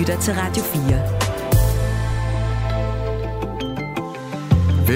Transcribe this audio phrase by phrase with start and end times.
[0.00, 0.82] lytter til Radio 4.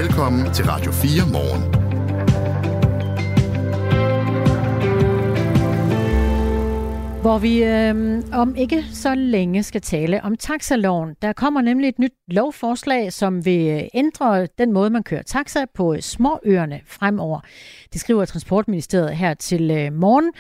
[0.00, 1.74] Velkommen til Radio 4 morgen.
[7.20, 11.14] hvor vi øh, om ikke så længe skal tale om taxaloven.
[11.22, 15.96] Der kommer nemlig et nyt lovforslag, som vil ændre den måde, man kører taxa på
[16.00, 17.40] småøerne fremover.
[17.92, 20.32] Det skriver Transportministeriet her til øh, morgen.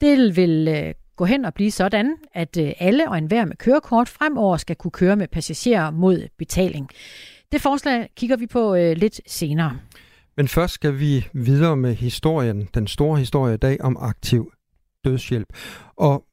[0.00, 4.08] Det vil øh, gå hen og blive sådan, at øh, alle og enhver med kørekort
[4.08, 6.88] fremover skal kunne køre med passagerer mod betaling.
[7.52, 9.78] Det forslag kigger vi på øh, lidt senere.
[10.36, 14.52] Men først skal vi videre med historien, den store historie i dag om aktiv
[15.04, 15.48] dødshjælp.
[15.96, 16.24] Og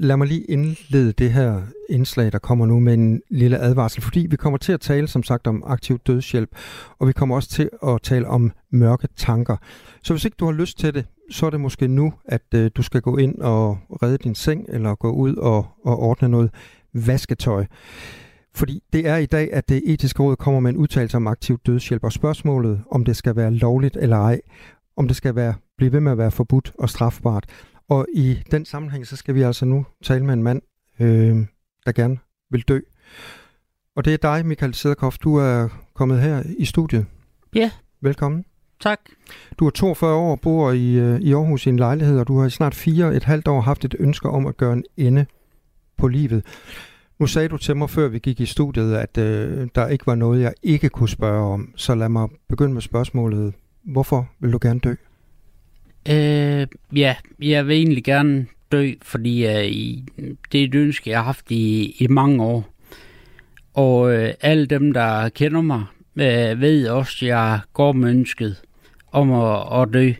[0.00, 4.26] lad mig lige indlede det her indslag, der kommer nu med en lille advarsel, fordi
[4.30, 6.50] vi kommer til at tale, som sagt, om aktiv dødshjælp,
[6.98, 9.56] og vi kommer også til at tale om mørke tanker.
[10.02, 12.70] Så hvis ikke du har lyst til det, så er det måske nu, at øh,
[12.74, 16.50] du skal gå ind og redde din seng, eller gå ud og, og ordne noget
[16.94, 17.64] vasketøj.
[18.54, 21.58] Fordi det er i dag, at det etiske råd kommer med en udtalelse om aktiv
[21.66, 24.40] dødshjælp, og spørgsmålet, om det skal være lovligt eller ej,
[24.96, 27.46] om det skal være, blive ved med at være forbudt og strafbart,
[27.90, 30.62] og i den sammenhæng, så skal vi altså nu tale med en mand,
[31.00, 31.46] øh,
[31.86, 32.18] der gerne
[32.50, 32.80] vil dø.
[33.96, 35.18] Og det er dig, Michael Sederkoff.
[35.18, 37.06] Du er kommet her i studiet.
[37.54, 37.70] Ja.
[38.00, 38.44] Velkommen.
[38.80, 39.00] Tak.
[39.58, 42.38] Du er 42 år og bor i, øh, i Aarhus i en lejlighed, og du
[42.38, 45.26] har i snart fire et halvt år haft et ønske om at gøre en ende
[45.98, 46.46] på livet.
[47.18, 50.14] Nu sagde du til mig, før vi gik i studiet, at øh, der ikke var
[50.14, 51.72] noget, jeg ikke kunne spørge om.
[51.76, 53.54] Så lad mig begynde med spørgsmålet.
[53.84, 54.94] Hvorfor vil du gerne dø?
[56.08, 61.24] Øh, ja, jeg vil egentlig gerne dø, fordi øh, det er et ønske, jeg har
[61.24, 62.68] haft i, i mange år.
[63.74, 65.84] Og øh, alle dem, der kender mig,
[66.16, 68.56] øh, ved også, at jeg går med ønsket
[69.12, 70.12] om at, at dø.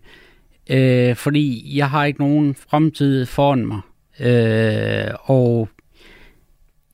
[0.71, 3.81] Øh, fordi jeg har ikke nogen fremtid foran mig.
[4.21, 5.69] Øh, og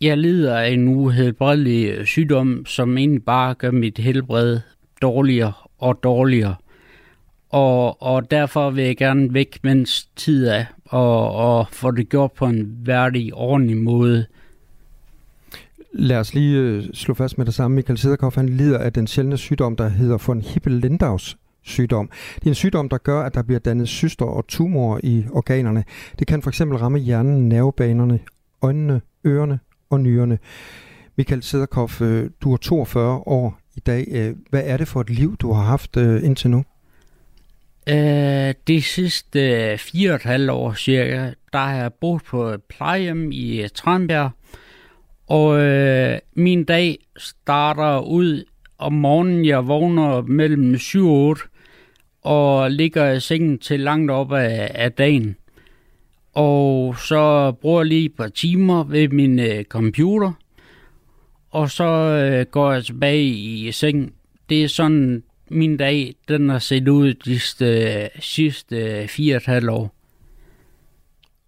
[0.00, 4.60] jeg lider af en uhelbredelig sygdom, som egentlig bare gør mit helbred
[5.02, 6.54] dårligere og dårligere
[7.50, 12.32] og, og derfor vil jeg gerne væk, mens tid er, og, og få det gjort
[12.32, 14.26] på en værdig, ordentlig måde.
[15.92, 17.74] Lad os lige øh, slå fast med det samme.
[17.74, 22.10] Michael Sederkoff, han lider af den sjældne sygdom, der hedder von Hippel-Lindau's sygdom.
[22.34, 25.84] Det er en sygdom, der gør, at der bliver dannet syster og tumorer i organerne.
[26.18, 28.20] Det kan for eksempel ramme hjernen, nervebanerne,
[28.62, 29.58] øjnene, ørerne
[29.90, 30.38] og nyrerne.
[31.16, 34.06] Michael Sederkoff, øh, du er 42 år i dag.
[34.10, 36.64] Øh, hvad er det for et liv, du har haft øh, indtil nu?
[37.88, 42.44] Øh, de sidste øh, fire og et halvt år cirka, der har jeg boet på
[42.44, 44.30] et plejehjem i øh, Tranbjerg.
[45.26, 48.44] Og øh, min dag starter ud
[48.78, 49.44] om morgenen.
[49.44, 51.42] Jeg vågner mellem 7 og 8
[52.22, 55.36] og ligger i sengen til langt op af, af dagen.
[56.34, 60.32] Og så bruger jeg lige et par timer ved min øh, computer.
[61.50, 64.14] Og så øh, går jeg tilbage i seng.
[64.48, 69.92] Det er sådan min dag, den har set ud de sidste, sidste fire og år.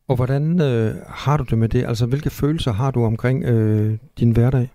[0.08, 1.84] Og hvordan øh, har du det med det?
[1.84, 4.68] Altså, hvilke følelser har du omkring øh, din hverdag?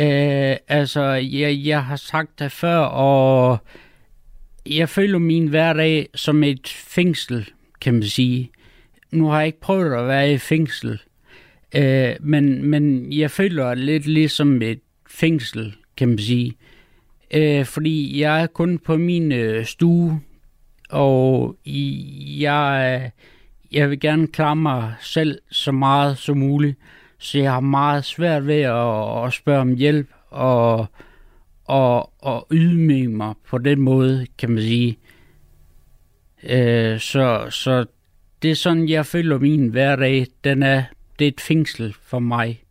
[0.00, 3.58] Øh, altså, jeg, jeg har sagt det før, og
[4.66, 7.50] jeg føler min hverdag som et fængsel,
[7.80, 8.50] kan man sige.
[9.10, 11.00] Nu har jeg ikke prøvet at være i fængsel,
[11.74, 16.48] øh, men, men jeg føler lidt ligesom et fængsel, kan man sige.
[16.48, 16.77] Øh,
[17.34, 20.20] Øh, fordi jeg er kun på min øh, stue,
[20.90, 21.56] og
[22.38, 23.10] jeg, øh,
[23.72, 26.78] jeg vil gerne klare mig selv så meget som muligt.
[27.18, 30.86] Så jeg har meget svært ved at, at spørge om hjælp og,
[31.64, 34.98] og, og ydmyge mig på den måde, kan man sige.
[36.42, 37.84] Øh, så, så
[38.42, 40.26] det er sådan, jeg føler min hverdag.
[40.44, 40.82] Den er,
[41.18, 42.62] det er et fængsel for mig.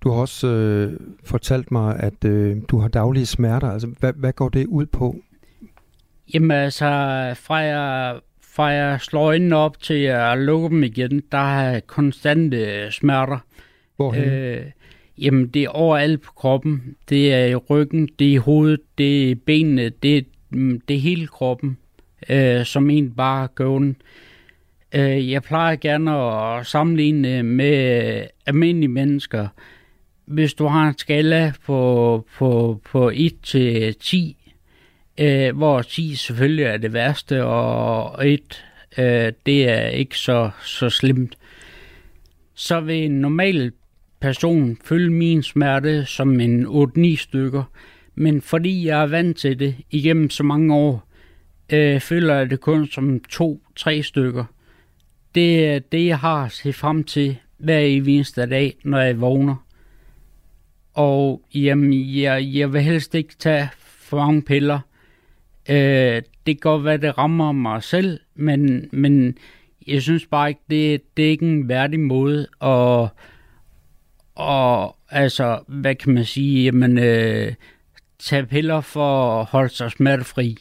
[0.00, 3.70] Du har også øh, fortalt mig, at øh, du har daglige smerter.
[3.70, 5.16] Altså, hvad, hvad går det ud på?
[6.34, 6.86] Jamen altså,
[7.36, 11.86] fra jeg, fra jeg slår ind op til jeg lukker dem igen, der har jeg
[11.86, 13.38] konstante smerter.
[13.96, 14.24] Hvorhen?
[14.24, 14.64] Øh,
[15.18, 16.96] jamen, det er overalt på kroppen.
[17.08, 20.22] Det er i ryggen, det er i hovedet, det er i benene, det er,
[20.88, 21.78] det er hele kroppen,
[22.28, 23.98] øh, som en bare gør ondt.
[24.94, 29.48] Øh, jeg plejer gerne at sammenligne med almindelige mennesker
[30.26, 34.36] hvis du har en skala på, på, på 1 til 10,
[35.18, 38.64] øh, hvor 10 selvfølgelig er det værste, og 1
[38.98, 41.38] øh, det er ikke så, så slemt,
[42.54, 43.72] så vil en normal
[44.20, 47.62] person følge min smerte som en 8-9 stykker.
[48.14, 51.08] Men fordi jeg er vant til det igennem så mange år,
[51.72, 54.44] øh, føler jeg det kun som 2-3 stykker.
[55.34, 59.65] Det er det, jeg har set frem til hver eneste dag, når jeg vågner.
[60.96, 64.80] Og jamen, jeg, jeg vil helst ikke tage for mange piller.
[65.70, 69.38] Øh, det kan godt være, det rammer mig selv, men, men
[69.86, 73.08] jeg synes bare ikke, det, det er ikke en værdig måde at,
[74.34, 77.54] og altså, hvad kan man sige, jamen, øh,
[78.18, 80.56] tage piller for at holde sig smertefri.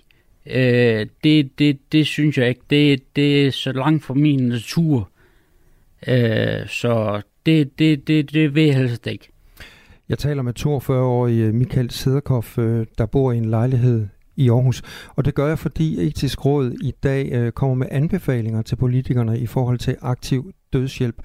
[0.46, 2.62] Øh, det, det, det synes jeg ikke.
[2.70, 5.10] Det, det er så langt fra min natur.
[6.08, 9.30] Øh, så det, det, det, det vil jeg helst ikke.
[10.10, 14.82] Jeg taler med 42-årige øh, Michael Sederkoff, øh, der bor i en lejlighed i Aarhus.
[15.16, 19.40] Og det gør jeg, fordi etisk råd i dag øh, kommer med anbefalinger til politikerne
[19.40, 21.16] i forhold til aktiv dødshjælp.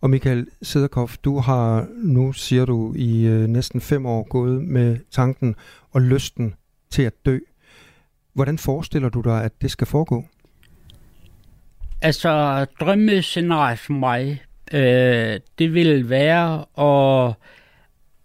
[0.00, 4.96] Og Michael Sederkoff, du har nu, siger du, i øh, næsten fem år gået med
[5.10, 5.54] tanken
[5.90, 6.54] og lysten
[6.90, 7.38] til at dø.
[8.34, 10.24] Hvordan forestiller du dig, at det skal foregå?
[12.02, 14.42] Altså, drømmescenariet for mig,
[14.72, 17.34] øh, det vil være at,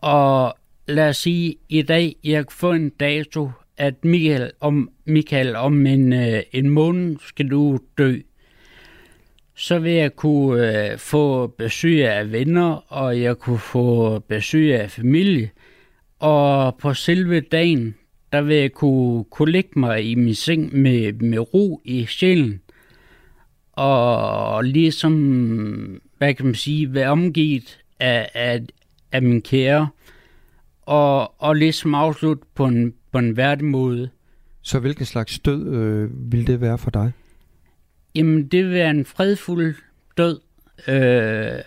[0.08, 0.58] og
[0.88, 5.86] lad os sige, i dag, jeg kan få en dato, at Michael om, Michael, om
[5.86, 8.20] en, øh, en måned skal du dø.
[9.56, 14.92] Så vil jeg kunne øh, få besøg af venner, og jeg kunne få besøg af
[14.92, 15.50] familie.
[16.20, 17.96] Og på selve dagen,
[18.32, 22.62] der vil jeg kunne, kunne lægge mig i min seng med, med ro i sjælen.
[23.72, 28.62] Og ligesom, hvad kan man sige, være omgivet af, af,
[29.12, 29.88] af min kære.
[30.88, 34.10] Og, og ligesom afslutte på en, på en værdig måde.
[34.62, 37.12] Så hvilken slags død øh, vil det være for dig?
[38.16, 39.76] Jamen, det vil være en fredfuld
[40.18, 40.40] død.
[40.88, 41.62] Øh,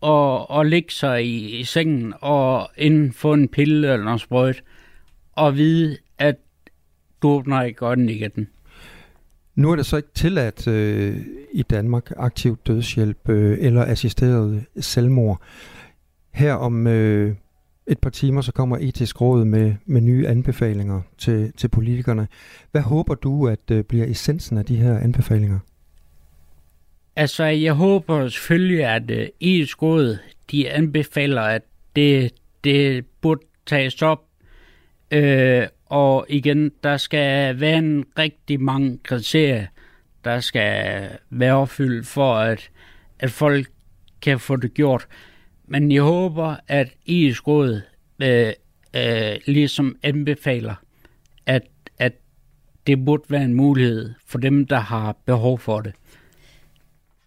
[0.00, 4.62] og, og ligge sig i, i sengen og inden få en pille eller en sprøjt
[5.32, 6.36] og vide, at
[7.22, 8.48] du åbner ikke øjnene igen.
[9.54, 11.16] Nu er det så ikke tilladt øh,
[11.52, 15.42] i Danmark aktiv dødshjælp øh, eller assisteret selvmord.
[16.30, 17.34] Her om øh,
[17.88, 22.28] et par timer, så kommer etisk råd med, med nye anbefalinger til, til politikerne.
[22.72, 25.58] Hvad håber du, at øh, bliver essensen af de her anbefalinger?
[27.16, 30.18] Altså, jeg håber selvfølgelig, at øh, etisk råd,
[30.50, 31.62] de anbefaler, at
[31.96, 32.32] det,
[32.64, 34.24] det burde tages op.
[35.10, 39.66] Øh, og igen, der skal være en rigtig mange kriterier,
[40.24, 42.70] der skal være opfyldt for, at,
[43.18, 43.66] at folk
[44.22, 45.06] kan få det gjort.
[45.70, 47.80] Men jeg håber, at etisk råd
[48.22, 48.52] øh,
[48.96, 50.74] øh, ligesom anbefaler,
[51.46, 51.62] at,
[51.98, 52.12] at
[52.86, 55.92] det burde være en mulighed for dem, der har behov for det.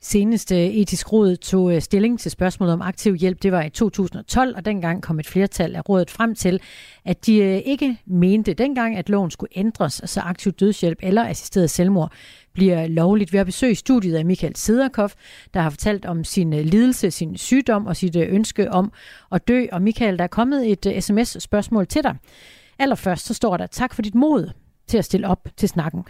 [0.03, 3.43] Seneste øh, etisk råd tog øh, stilling til spørgsmålet om aktiv hjælp.
[3.43, 6.61] Det var i 2012, og dengang kom et flertal af rådet frem til,
[7.05, 11.69] at de øh, ikke mente dengang, at loven skulle ændres, så aktiv dødshjælp eller assisteret
[11.69, 12.11] selvmord
[12.53, 13.31] bliver lovligt.
[13.33, 15.13] Vi har besøgt studiet af Michael Sederkoff,
[15.53, 18.91] der har fortalt om sin øh, lidelse, sin sygdom og sit øh, ønske om
[19.31, 19.65] at dø.
[19.71, 22.15] Og Michael, der er kommet et øh, sms-spørgsmål til dig.
[22.79, 24.49] Allerførst så står der, tak for dit mod
[24.87, 26.03] til at stille op til snakken.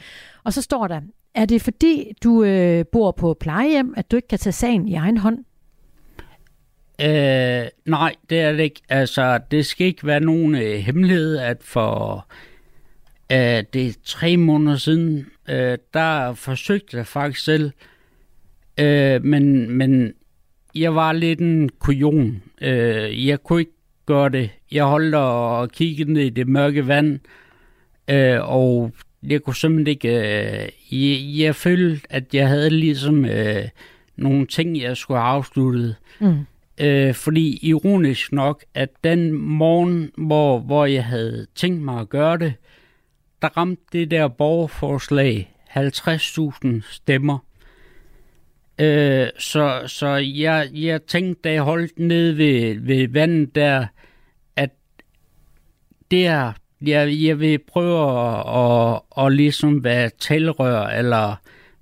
[0.43, 1.01] Og så står der,
[1.35, 4.95] er det fordi, du øh, bor på plejehjem, at du ikke kan tage sagen i
[4.95, 5.37] egen hånd?
[7.01, 8.81] Øh, nej, det er det ikke.
[8.89, 12.27] Altså, det skal ikke være nogen øh, hemmelighed, at for
[13.31, 17.71] øh, det er tre måneder siden, øh, der forsøgte jeg faktisk selv,
[18.79, 20.13] øh, men, men
[20.75, 22.43] jeg var lidt en kujon.
[22.61, 23.71] Øh, jeg kunne ikke
[24.05, 24.49] gøre det.
[24.71, 27.19] Jeg holdt og kiggede ned i det mørke vand,
[28.09, 28.91] øh, og
[29.23, 30.09] jeg kunne simpelthen ikke...
[30.09, 33.63] Øh, jeg, jeg følte, at jeg havde ligesom øh,
[34.15, 35.95] nogle ting, jeg skulle have afsluttet.
[36.19, 36.37] Mm.
[36.81, 42.37] Øh, fordi ironisk nok, at den morgen, hvor, hvor jeg havde tænkt mig at gøre
[42.37, 42.53] det,
[43.41, 47.37] der ramte det der borgerforslag 50.000 stemmer.
[48.79, 53.85] Øh, så så jeg, jeg tænkte, da jeg holdt ned ved, ved vandet der,
[54.55, 54.69] at
[56.11, 61.35] det jeg, jeg vil prøve at, at, at ligesom være talrør, eller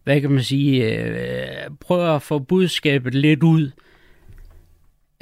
[0.03, 3.71] hvad kan man sige, øh, prøve at få budskabet lidt ud.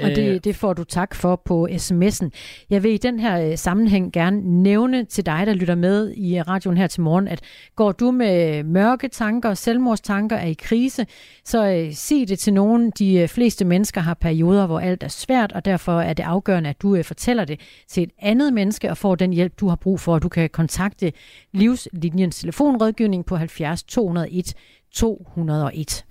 [0.04, 0.40] Og det, øh.
[0.44, 2.30] det får du tak for på sms'en.
[2.70, 6.42] Jeg vil i den her øh, sammenhæng gerne nævne til dig, der lytter med i
[6.42, 7.42] radioen her til morgen, at
[7.76, 11.06] går du med mørke tanker selvmordstanker er i krise,
[11.46, 12.92] så øh, sig det til nogen.
[13.00, 16.82] De fleste mennesker har perioder, hvor alt er svært, og derfor er det afgørende, at
[16.82, 20.20] du fortæller det til et andet menneske og får den hjælp, du har brug for.
[20.20, 21.12] Du kan kontakte
[21.54, 24.54] Livslinjens telefonrådgivning på 70 201
[24.92, 26.06] 201.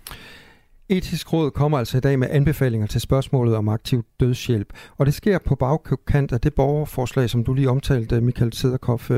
[0.89, 5.15] Etisk Råd kommer altså i dag med anbefalinger til spørgsmålet om aktiv dødshjælp, og det
[5.15, 9.11] sker på bagkant af det borgerforslag, som du lige omtalte, Michael Sederkoff.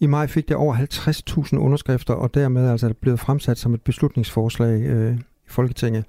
[0.00, 3.74] I maj fik det over 50.000 underskrifter, og dermed altså er det blevet fremsat som
[3.74, 6.04] et beslutningsforslag øh, i Folketinget.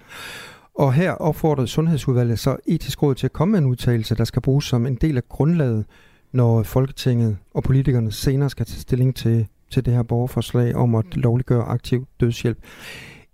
[0.75, 4.41] Og her opfordrede Sundhedsudvalget så etisk råd til at komme med en udtalelse, der skal
[4.41, 5.85] bruges som en del af grundlaget,
[6.31, 11.17] når Folketinget og politikerne senere skal tage stilling til, til det her borgerforslag om at
[11.17, 12.57] lovliggøre aktiv dødshjælp.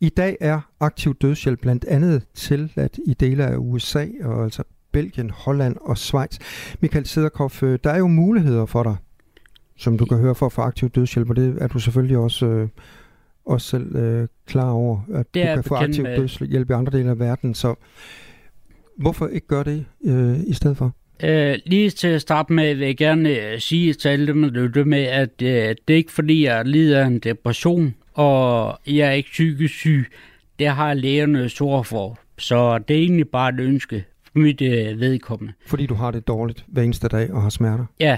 [0.01, 5.29] I dag er aktiv dødshjælp blandt andet tilladt i dele af USA, og altså Belgien,
[5.29, 6.37] Holland og Schweiz.
[6.79, 8.95] Michael Sederkopf, øh, der er jo muligheder for dig,
[9.77, 12.45] som du kan høre for at få aktiv dødshjælp, og det er du selvfølgelig også,
[12.45, 12.69] øh,
[13.45, 16.17] også selv øh, klar over, at det du kan få aktiv med.
[16.17, 17.53] dødshjælp i andre dele af verden.
[17.53, 17.75] Så
[18.97, 20.95] hvorfor ikke gøre det øh, i stedet for?
[21.23, 24.83] Uh, lige til at starte med vil jeg gerne uh, sige til alle dem, der
[24.83, 29.11] med, at uh, det er ikke fordi, jeg lider af en depression, og jeg er
[29.11, 30.11] ikke psykisk syg.
[30.59, 32.19] Det har lægerne stor for.
[32.37, 35.53] Så det er egentlig bare et ønske for mit uh, vedkommende.
[35.67, 37.85] Fordi du har det dårligt hver eneste dag og har smerter?
[37.99, 38.17] Ja.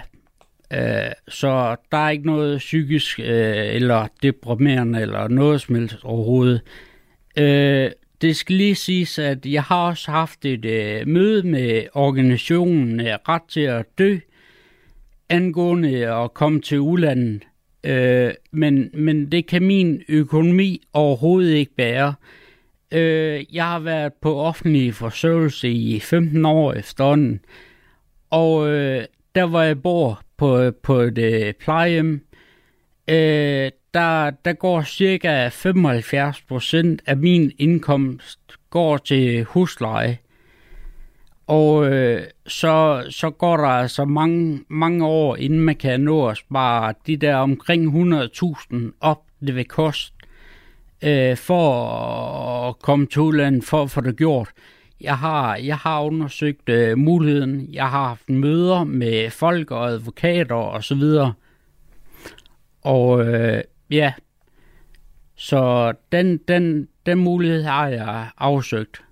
[0.74, 6.62] Uh, så der er ikke noget psykisk uh, eller deprimerende eller noget som helst overhovedet.
[7.40, 13.00] Uh, det skal lige siges, at jeg har også haft et øh, møde med organisationen
[13.00, 14.18] øh, Ret til at dø,
[15.30, 17.44] angående at komme til udlandet.
[17.84, 22.14] Øh, men, men det kan min økonomi overhovedet ikke bære.
[22.92, 27.40] Øh, jeg har været på offentlig forsørgelse i 15 år efterhånden,
[28.30, 29.04] og øh,
[29.36, 32.26] der var jeg bor på, øh, på et øh, plejehjem,
[33.10, 40.18] øh, der, der går cirka 75 procent af min indkomst går til husleje.
[41.48, 46.38] Og øh, så, så går der altså mange, mange år, inden man kan nå at
[46.38, 50.14] spare de der omkring 100.000 op, det vil koste,
[51.02, 51.84] øh, for
[52.70, 54.50] at komme til udlandet, for at få det gjort.
[55.02, 57.70] Jeg har, jeg har undersøgt øh, muligheden.
[57.74, 61.34] Jeg har haft møder med folk og advokater og så videre.
[62.82, 64.14] Og øh, Ja.
[65.36, 69.04] Så den, den, den mulighed har jeg afsøgt,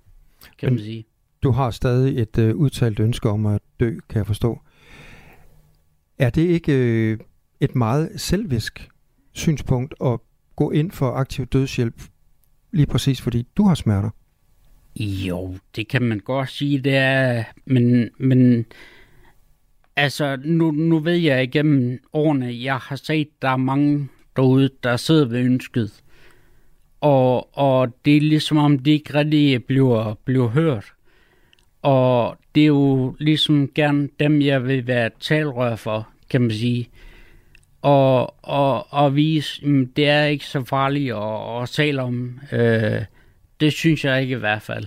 [0.58, 1.04] kan Men man sige.
[1.42, 4.60] Du har stadig et øh, udtalt ønske om at dø, kan jeg forstå.
[6.18, 7.18] Er det ikke øh,
[7.60, 8.88] et meget selvisk
[9.32, 10.20] synspunkt at
[10.56, 12.02] gå ind for aktiv dødshjælp,
[12.72, 14.10] lige præcis fordi du har smerter?
[14.96, 18.66] Jo, det kan man godt sige, det er, men, men
[19.96, 24.96] altså, nu, nu ved jeg igennem årene, jeg har set, der er mange derude, der
[24.96, 26.02] sidder ved ønsket.
[27.00, 30.92] Og, og det er ligesom om, de ikke rigtig bliver, bliver hørt.
[31.82, 36.88] Og det er jo ligesom gerne dem, jeg vil være talrør for, kan man sige.
[37.82, 39.62] Og, og, og vise,
[39.96, 42.40] det er ikke så farligt at, at tale om.
[42.52, 43.04] Øh,
[43.60, 44.86] det synes jeg ikke i hvert fald.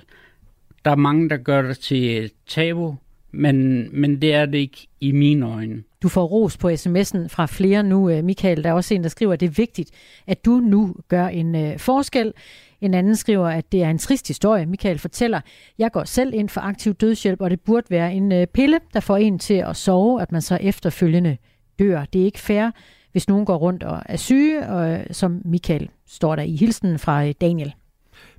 [0.86, 2.96] Der er mange, der gør det til tabu,
[3.32, 5.84] men, men det er det ikke i mine øjne.
[6.04, 8.64] Du får ros på sms'en fra flere nu, øh, Michael.
[8.64, 9.92] Der er også en, der skriver, at det er vigtigt,
[10.28, 12.34] at du nu gør en øh, forskel.
[12.82, 14.66] En anden skriver, at det er en trist historie.
[14.66, 15.42] Michael fortæller,
[15.78, 19.00] jeg går selv ind for aktiv dødshjælp, og det burde være en øh, pille, der
[19.00, 21.38] får en til at sove, at man så efterfølgende
[21.80, 22.06] dør.
[22.14, 22.70] Det er ikke fair,
[23.12, 27.00] hvis nogen går rundt og er syge, og, øh, som Michael står der i hilsen
[27.00, 27.74] fra øh, Daniel.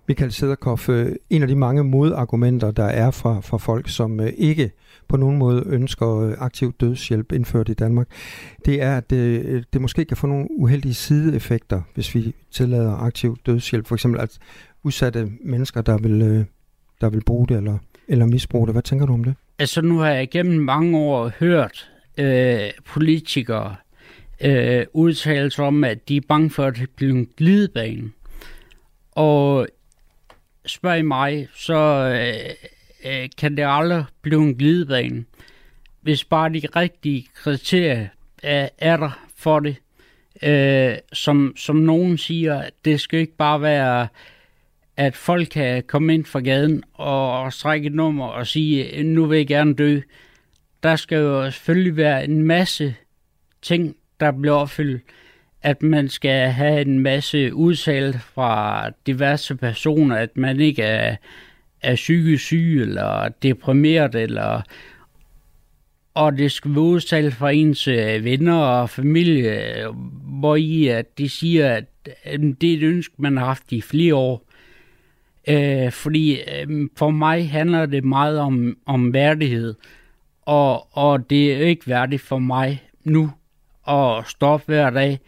[0.09, 4.33] Michael Sederkoff, øh, en af de mange modargumenter, der er fra, fra folk, som øh,
[4.37, 4.71] ikke
[5.09, 8.09] på nogen måde ønsker øh, aktiv dødshjælp indført i Danmark,
[8.65, 13.37] det er, at det, det måske kan få nogle uheldige sideeffekter, hvis vi tillader aktiv
[13.47, 13.87] dødshjælp.
[13.87, 14.39] For eksempel at
[14.83, 16.45] udsatte mennesker, der vil, øh,
[17.01, 18.75] der vil bruge det eller, eller misbruge det.
[18.75, 19.35] Hvad tænker du om det?
[19.59, 23.77] Altså nu har jeg gennem mange år hørt øh, politikere
[24.41, 28.11] øh, udtale sig om, at de er bange for, at det bliver en glidebane.
[29.13, 29.67] Og
[30.67, 32.55] spørg I mig, så øh,
[33.05, 35.25] øh, kan det aldrig blive en glidebane,
[36.01, 38.07] hvis bare de rigtige kriterier
[38.43, 39.77] er, er der for det.
[40.43, 44.09] Øh, som, som nogen siger, det skal ikke bare være,
[44.97, 49.37] at folk kan komme ind fra gaden og, strække et nummer og sige, nu vil
[49.37, 50.01] jeg gerne dø.
[50.83, 52.95] Der skal jo selvfølgelig være en masse
[53.63, 55.03] ting, der bliver opfyldt
[55.65, 61.17] at man skal have en masse udtalt fra diverse personer, at man ikke er,
[61.85, 64.63] er psykisk syg eller deprimeret, eller,
[66.15, 69.87] og det skal være udtalt fra ens øh, venner og familie,
[70.41, 71.85] hvor i at de siger, at
[72.33, 74.47] øh, det er et ønske, man har haft i flere år.
[75.49, 79.75] Øh, fordi øh, for mig handler det meget om, om værdighed,
[80.43, 83.31] og, og det er ikke værdigt for mig nu
[83.89, 85.21] at stoppe hver dag,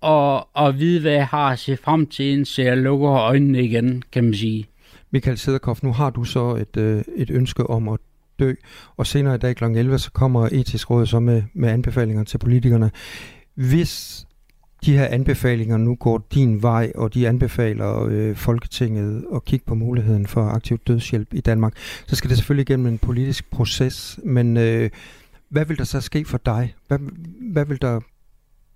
[0.00, 4.02] og, og vide, hvad jeg har at se frem til, indtil jeg lukker øjnene igen,
[4.12, 4.66] kan man sige.
[5.12, 7.98] Michael Sederkoff, nu har du så et, øh, et ønske om at
[8.38, 8.54] dø,
[8.96, 9.64] og senere i dag kl.
[9.64, 12.90] 11, så kommer etisk råd så med, med anbefalinger til politikerne.
[13.54, 14.26] Hvis
[14.84, 19.74] de her anbefalinger nu går din vej, og de anbefaler øh, Folketinget at kigge på
[19.74, 21.72] muligheden for aktiv dødshjælp i Danmark,
[22.06, 24.20] så skal det selvfølgelig igennem en politisk proces.
[24.24, 24.90] Men øh,
[25.48, 26.74] hvad vil der så ske for dig?
[26.88, 26.98] Hvad,
[27.52, 28.00] hvad vil der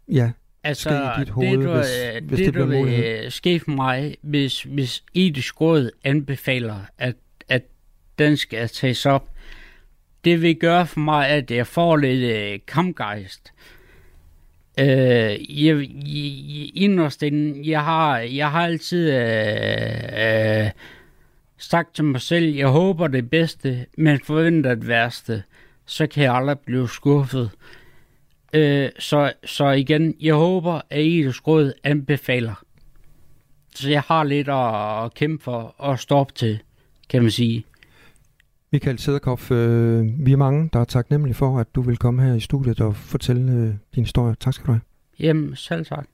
[0.09, 0.31] ja,
[0.67, 3.61] altså, ske i dit hoved, det, du, hvis, øh, hvis det, det bliver vil ske
[3.61, 7.15] for mig, hvis, hvis etisk råd anbefaler, at,
[7.49, 7.63] at
[8.19, 9.31] den skal tages op,
[10.25, 13.53] det vil gøre for mig, at jeg får lidt øh, kampgejst.
[14.81, 14.87] Øh,
[15.65, 20.71] jeg, jeg, inderst inden, jeg har, jeg har altid øh, øh,
[21.59, 25.43] sagt til mig selv, jeg håber det bedste, men forventer det værste,
[25.87, 27.51] så kan jeg aldrig blive skuffet.
[27.51, 27.86] Øh,
[28.99, 32.63] så, så igen, jeg håber, at Etisk Råd anbefaler.
[33.75, 36.59] Så jeg har lidt at, at kæmpe for og stoppe til,
[37.09, 37.65] kan man sige.
[38.73, 42.35] Michael Sederkopf, øh, vi er mange, der er taknemmelige for, at du vil komme her
[42.35, 44.35] i studiet og fortælle øh, din historie.
[44.41, 44.81] Tak skal du have.
[45.21, 46.07] Jamen, selv tak.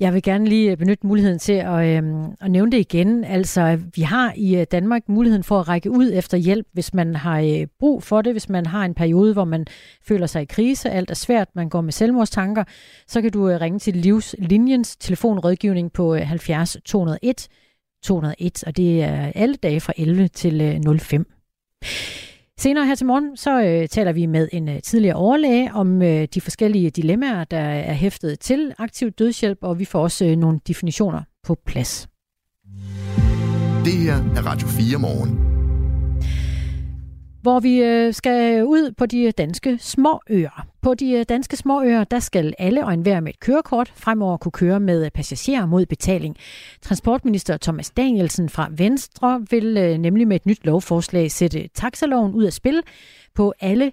[0.00, 3.24] Jeg vil gerne lige øh, benytte muligheden til at, øh, at nævne det igen.
[3.24, 7.14] Altså, vi har i øh, Danmark muligheden for at række ud efter hjælp, hvis man
[7.16, 9.66] har øh, brug for det, hvis man har en periode, hvor man
[10.02, 12.64] føler sig i krise, alt er svært, man går med selvmordstanker,
[13.06, 17.48] så kan du øh, ringe til Livslinjens telefonrådgivning på 70 201
[18.02, 21.26] 201, og det er alle dage fra 11 til øh, 05.
[22.58, 26.28] Senere her til morgen, så øh, taler vi med en øh, tidligere overlæge om øh,
[26.34, 30.60] de forskellige dilemmaer, der er hæftet til aktiv dødshjælp, og vi får også øh, nogle
[30.68, 32.08] definitioner på plads.
[33.84, 35.53] Det her er Radio 4 morgen
[37.44, 40.66] hvor vi øh, skal ud på de danske småøer.
[40.82, 44.52] På de øh, danske småøer, der skal alle og enhver med et kørekort fremover kunne
[44.52, 46.36] køre med øh, passagerer mod betaling.
[46.82, 52.52] Transportminister Thomas Danielsen fra Venstre vil nemlig med et nyt lovforslag sætte taxaloven ud af
[52.52, 52.82] spil
[53.34, 53.92] på alle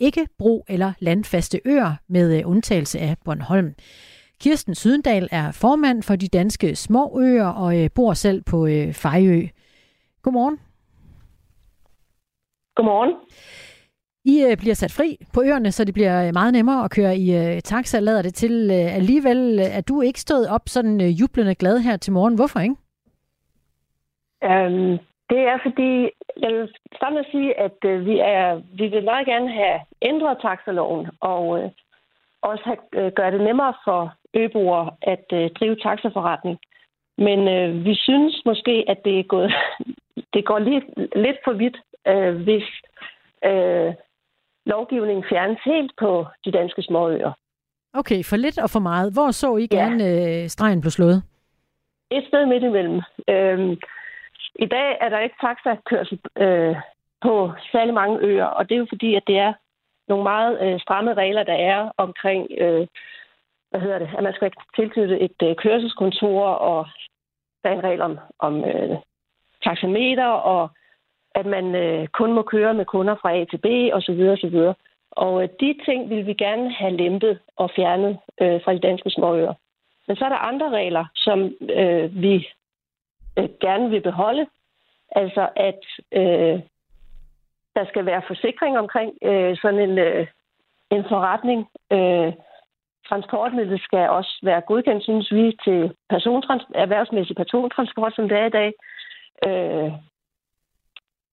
[0.00, 3.74] ikke bro- eller landfaste øer med undtagelse af Bornholm.
[4.40, 9.46] Kirsten Sydendal er formand for de danske småøer og bor selv på Fejø.
[10.22, 10.58] Godmorgen.
[12.74, 13.14] Godmorgen.
[14.24, 17.16] I øh, bliver sat fri på øerne, så det bliver øh, meget nemmere at køre
[17.16, 18.70] i øh, taxa, lader det til.
[18.70, 22.34] Øh, alligevel er du ikke stået op sådan øh, jublende glad her til morgen.
[22.34, 22.76] Hvorfor ikke?
[24.50, 24.98] Um,
[25.30, 25.90] det er fordi,
[26.42, 29.80] jeg vil starte med at sige, at øh, vi, er, vi vil meget gerne have
[30.02, 31.70] ændret taxaloven og øh,
[32.42, 36.58] også have, øh, gøre det nemmere for øboere at øh, drive taxaforretning.
[37.18, 39.52] Men øh, vi synes måske, at det er gået,
[40.34, 40.84] det går lidt,
[41.16, 41.76] lidt for vidt
[42.08, 42.66] øh, hvis
[43.44, 43.94] øh,
[44.66, 47.32] lovgivningen fjernes helt på de danske småøer.
[47.94, 49.12] Okay, for lidt og for meget.
[49.12, 50.42] Hvor så I gerne ja.
[50.42, 51.22] øh, stregen blev slået?
[52.10, 53.00] Et sted midt imellem.
[53.28, 53.76] Øh,
[54.54, 56.76] I dag er der ikke taxakørsel øh,
[57.22, 59.52] på særlig mange øer, og det er jo fordi, at det er
[60.08, 62.86] nogle meget øh, stramme regler, der er omkring, øh,
[63.70, 66.86] hvad hedder det, at man skal tilknytte et øh, kørselskontor, og
[67.62, 68.96] der er en regel om, om øh,
[69.64, 70.70] taxameter, og
[71.34, 74.20] at man øh, kun må køre med kunder fra A til B osv.
[74.34, 74.72] osv.
[75.10, 79.10] Og øh, de ting vil vi gerne have lempet og fjernet øh, fra de danske
[79.10, 79.54] småøer.
[80.06, 82.48] Men så er der andre regler, som øh, vi
[83.38, 84.46] øh, gerne vil beholde.
[85.10, 85.80] Altså at
[86.12, 86.60] øh,
[87.76, 90.26] der skal være forsikring omkring øh, sådan en, øh,
[90.90, 91.68] en forretning.
[91.92, 92.32] Øh,
[93.08, 98.56] transportmidlet skal også være godkendt, synes vi, til persontrans- erhvervsmæssig persontransport, som det er i
[98.60, 98.72] dag.
[99.46, 99.92] Øh,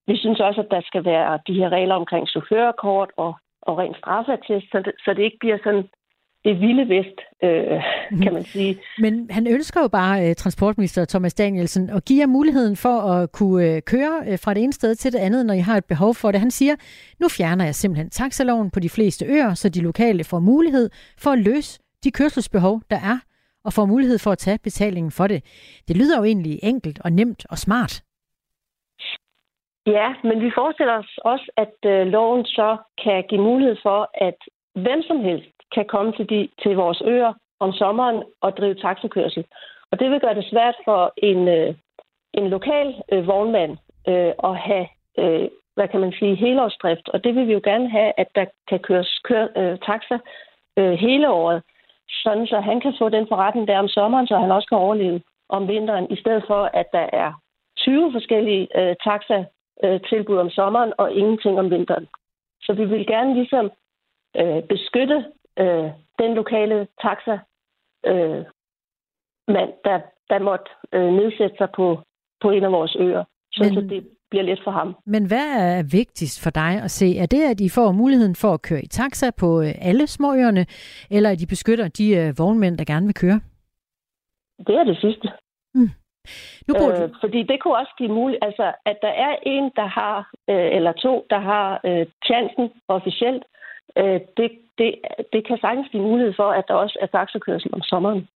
[0.09, 3.95] vi synes også, at der skal være de her regler omkring chaufførkort og, og ren
[4.01, 5.83] straffatest, så det, så det ikke bliver sådan
[6.45, 8.21] det vilde vest, øh, mhm.
[8.21, 8.77] kan man sige.
[8.99, 13.31] Men han ønsker jo bare, uh, transportminister Thomas Danielsen, at give jer muligheden for at
[13.31, 15.85] kunne uh, køre uh, fra det ene sted til det andet, når I har et
[15.85, 16.39] behov for det.
[16.39, 16.75] Han siger,
[17.19, 21.31] nu fjerner jeg simpelthen taxaloven på de fleste øer, så de lokale får mulighed for
[21.31, 23.19] at løse de kørselsbehov, der er,
[23.63, 25.43] og får mulighed for at tage betalingen for det.
[25.87, 28.03] Det lyder jo egentlig enkelt og nemt og smart.
[29.97, 34.39] Ja, men vi forestiller os også, at øh, loven så kan give mulighed for, at
[34.73, 39.45] hvem som helst kan komme til, de, til vores øer om sommeren og drive taxakørsel.
[39.91, 41.75] Og det vil gøre det svært for en, øh,
[42.33, 44.87] en lokal øh, vognmand øh, at have,
[45.19, 47.09] øh, hvad kan man sige, helårsdrift.
[47.09, 50.17] Og det vil vi jo gerne have, at der kan køres køre, øh, taxa
[50.77, 51.63] øh, hele året,
[52.23, 55.21] sådan så han kan få den forretning der om sommeren, så han også kan overleve
[55.49, 57.33] om vinteren, i stedet for, at der er
[57.77, 59.45] 20 forskellige øh, taxa
[59.83, 62.07] øh, tilbud om sommeren og ingenting om vinteren.
[62.61, 63.71] Så vi vil gerne ligesom
[64.39, 65.25] øh, beskytte
[65.59, 65.89] øh,
[66.19, 67.35] den lokale taxa,
[68.05, 68.43] øh,
[69.47, 71.99] mand, der, der måtte øh, nedsætte sig på,
[72.41, 73.23] på en af vores øer.
[73.51, 74.95] så, men, så det bliver let for ham.
[75.05, 77.17] Men hvad er vigtigst for dig at se?
[77.17, 80.65] Er det, at I får muligheden for at køre i taxa på øh, alle småøerne,
[81.11, 83.39] eller at I beskytter de øh, vognmænd, der gerne vil køre?
[84.67, 85.27] Det er det sidste.
[85.73, 85.89] Mm.
[86.67, 87.03] Nu burde...
[87.03, 90.17] øh, fordi det kunne også give mulighed, altså at der er en, der har,
[90.49, 93.43] øh, eller to, der har øh, chancen officielt,
[93.97, 94.95] øh, det, det,
[95.33, 98.27] det kan sagtens give mulighed for, at der også er taxakørsel om sommeren.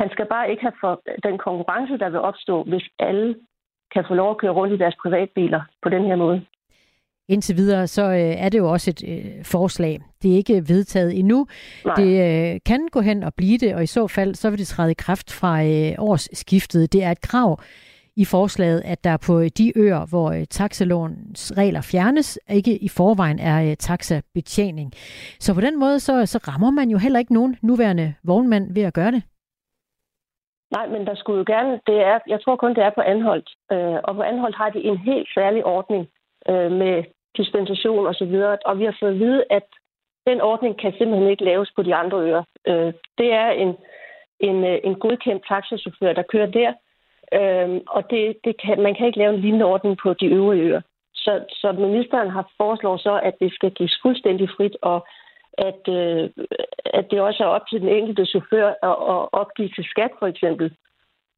[0.00, 3.36] Han skal bare ikke have for den konkurrence, der vil opstå, hvis alle
[3.94, 6.46] kan få lov at køre rundt i deres privatbiler på den her måde.
[7.30, 10.00] Indtil videre, så øh, er det jo også et øh, forslag.
[10.22, 11.46] Det er ikke vedtaget endnu.
[11.84, 11.94] Nej.
[11.94, 14.66] Det øh, kan gå hen og blive det, og i så fald, så vil det
[14.66, 16.92] træde i kraft fra øh, årsskiftet.
[16.92, 17.60] Det er et krav
[18.16, 23.38] i forslaget, at der på de øer, hvor øh, taxalåns regler fjernes, ikke i forvejen
[23.38, 24.92] er øh, taxabetjening.
[25.40, 28.82] Så på den måde, så, så rammer man jo heller ikke nogen nuværende vognmand ved
[28.82, 29.22] at gøre det.
[30.76, 33.50] Nej, men der skulle jo gerne, det er, jeg tror kun, det er på anholdt.
[33.72, 36.08] Øh, og på anholdt har de en helt særlig ordning
[36.48, 37.04] øh, med
[37.36, 38.58] dispensation og så videre.
[38.64, 39.66] Og vi har fået at vide, at
[40.26, 42.42] den ordning kan simpelthen ikke laves på de andre øer.
[42.66, 43.76] Øh, det er en,
[44.40, 46.72] en, øh, en godkendt taxachauffør, der kører der.
[47.38, 50.62] Øh, og det, det kan, man kan ikke lave en lignende ordning på de øvrige
[50.62, 50.80] øer.
[51.14, 55.06] Så, så ministeren har foreslået så, at det skal gives fuldstændig frit, og
[55.58, 56.30] at, øh,
[56.84, 60.26] at det også er op til den enkelte chauffør at, at opgive til skat, for
[60.26, 60.76] eksempel.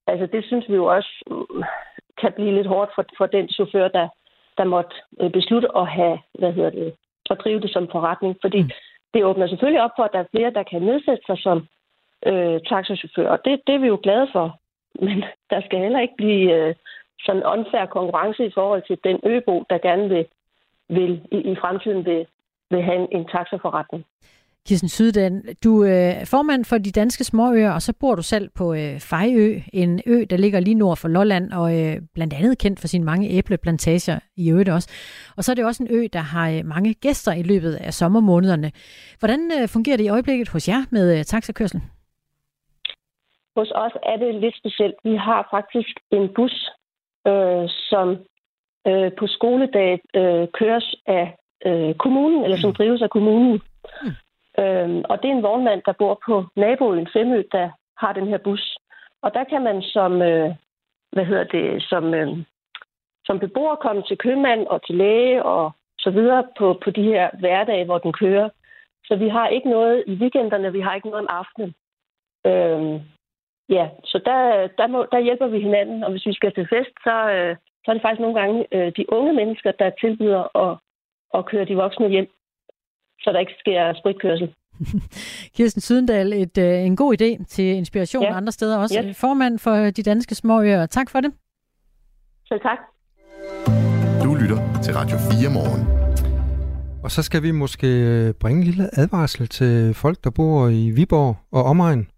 [0.06, 1.64] Altså, det synes vi jo også øh,
[2.20, 4.08] kan blive lidt hårdt for, for den chauffør, der,
[4.58, 6.94] der måtte øh, beslutte at have, hvad hedder det,
[7.30, 8.36] at drive det som forretning.
[8.40, 8.70] Fordi mm.
[9.14, 11.68] det åbner selvfølgelig op for, at der er flere, der kan nedsætte sig som
[12.26, 14.58] øh, taxachauffør, og det, det er vi jo glade for.
[15.06, 16.74] Men der skal heller ikke blive øh,
[17.26, 20.26] sådan unfair konkurrence i forhold til den øbo, der gerne vil,
[20.88, 22.26] vil i, i fremtiden vil,
[22.70, 24.04] vil have en, en taxaforretning.
[24.68, 28.48] Kirsten Syddal, du er øh, formand for de danske småøer, og så bor du selv
[28.58, 32.58] på øh, Fejø, en ø, der ligger lige nord for Lolland, og øh, blandt andet
[32.58, 34.88] kendt for sine mange æbleplantager i øvrigt også.
[35.36, 37.94] Og så er det også en ø, der har øh, mange gæster i løbet af
[37.94, 38.72] sommermånederne.
[39.18, 41.80] Hvordan øh, fungerer det i øjeblikket hos jer med øh, taxakørsel?
[43.56, 44.94] Hos os er det lidt specielt.
[45.04, 46.70] Vi har faktisk en bus,
[47.26, 48.08] øh, som
[48.86, 52.74] øh, på skoledag øh, køres af øh, kommunen, eller som mm.
[52.74, 53.60] drives af kommunen.
[54.02, 54.10] Mm.
[54.58, 58.38] Øhm, og det er en vognmand, der bor på naboen Femø, der har den her
[58.38, 58.76] bus.
[59.22, 60.50] Og der kan man som, øh,
[61.12, 62.28] hvad hedder det, som, øh,
[63.24, 67.30] som beboer komme til købmand og til læge og så videre på, på de her
[67.38, 68.48] hverdage, hvor den kører.
[69.04, 71.74] Så vi har ikke noget i weekenderne, vi har ikke noget om aftenen.
[72.46, 73.00] Øhm,
[73.68, 76.94] ja, så der, der, må, der hjælper vi hinanden, og hvis vi skal til fest,
[77.04, 80.78] så, øh, så er det faktisk nogle gange øh, de unge mennesker, der tilbyder at,
[81.34, 82.30] at køre de voksne hjem
[83.22, 84.54] så der ikke sker spritkørsel.
[85.56, 88.36] Kirsten Sydendal, et, øh, en god idé til inspiration ja.
[88.36, 89.02] andre steder også.
[89.04, 89.20] Yes.
[89.20, 90.86] Formand for de danske småøer.
[90.86, 91.32] Tak for det.
[92.48, 92.78] Selv tak.
[94.24, 96.02] Du lytter til Radio 4 morgen.
[97.04, 100.90] Og så skal vi måske øh, bringe en lille advarsel til folk, der bor i
[100.90, 102.08] Viborg og omegn.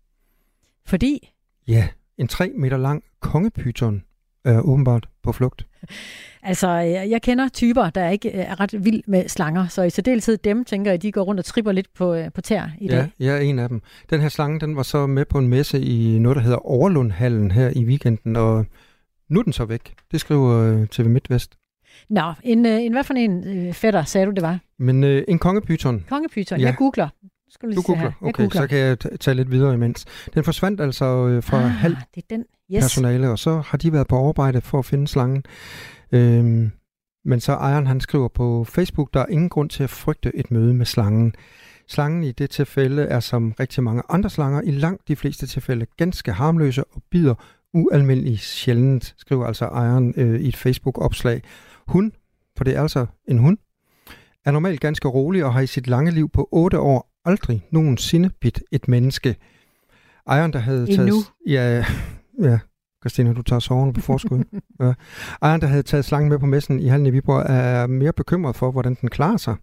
[0.87, 1.33] Fordi?
[1.69, 1.89] Ja,
[2.19, 4.05] en 3 meter lang kongepyton
[4.45, 5.67] er åbenbart på flugt.
[6.47, 6.69] Altså,
[7.09, 10.65] jeg kender typer, der ikke øh, er ret vild med slanger, så i særdeleshed dem,
[10.65, 13.11] tænker jeg, de går rundt og tripper lidt på, øh, på tær i dag.
[13.21, 13.83] Ja, jeg er en af dem.
[14.11, 17.51] Den her slange, den var så med på en messe i noget, der hedder Overlundhallen
[17.51, 18.67] her i weekenden, og
[19.29, 19.95] nu er den så væk.
[20.13, 21.55] Det skriver øh, TV MidtVest.
[22.09, 24.59] Nå, en, en hvad for en fætter sagde du, det var?
[24.79, 26.05] Men øh, en kongepyton.
[26.09, 26.67] Kongepyton, ja.
[26.67, 27.09] jeg googler.
[27.55, 28.13] Skal du, du googler?
[28.21, 28.61] Okay, googler.
[28.61, 30.05] så kan jeg tage lidt videre imens.
[30.35, 32.45] Den forsvandt altså øh, fra ah, halv det er den.
[32.75, 32.85] Yes.
[32.85, 35.45] personale, og så har de været på arbejde for at finde slangen.
[36.13, 36.71] Øhm,
[37.25, 40.51] men så ejeren han skriver på Facebook, der er ingen grund til at frygte et
[40.51, 41.35] møde med slangen.
[41.89, 45.87] Slangen i det tilfælde er som rigtig mange andre slanger i langt de fleste tilfælde
[45.97, 47.35] ganske harmløse og bider
[47.75, 51.43] ualmindeligt sjældent, skriver altså ejeren øh, i et Facebook-opslag.
[51.87, 52.13] Hun,
[52.57, 53.59] for det er altså en hund,
[54.45, 58.31] er normalt ganske rolig og har i sit lange liv på 8 år aldrig nogensinde
[58.41, 59.37] bidt et menneske.
[60.27, 60.97] Ejeren, der havde Endnu.
[60.97, 61.25] taget...
[61.47, 61.85] Ja,
[62.43, 62.59] ja,
[63.03, 64.45] Christina, du tager soverne på forskud.
[64.81, 64.93] ja.
[65.43, 68.57] Ejeren, der havde taget slangen med på messen i Hallen i Viborg, er mere bekymret
[68.57, 69.57] for, hvordan den klarer sig.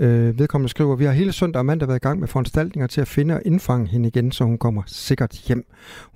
[0.00, 3.00] Øh, vedkommende skriver, vi har hele søndag og mandag været i gang med foranstaltninger til
[3.00, 5.64] at finde og indfange hende igen, så hun kommer sikkert hjem.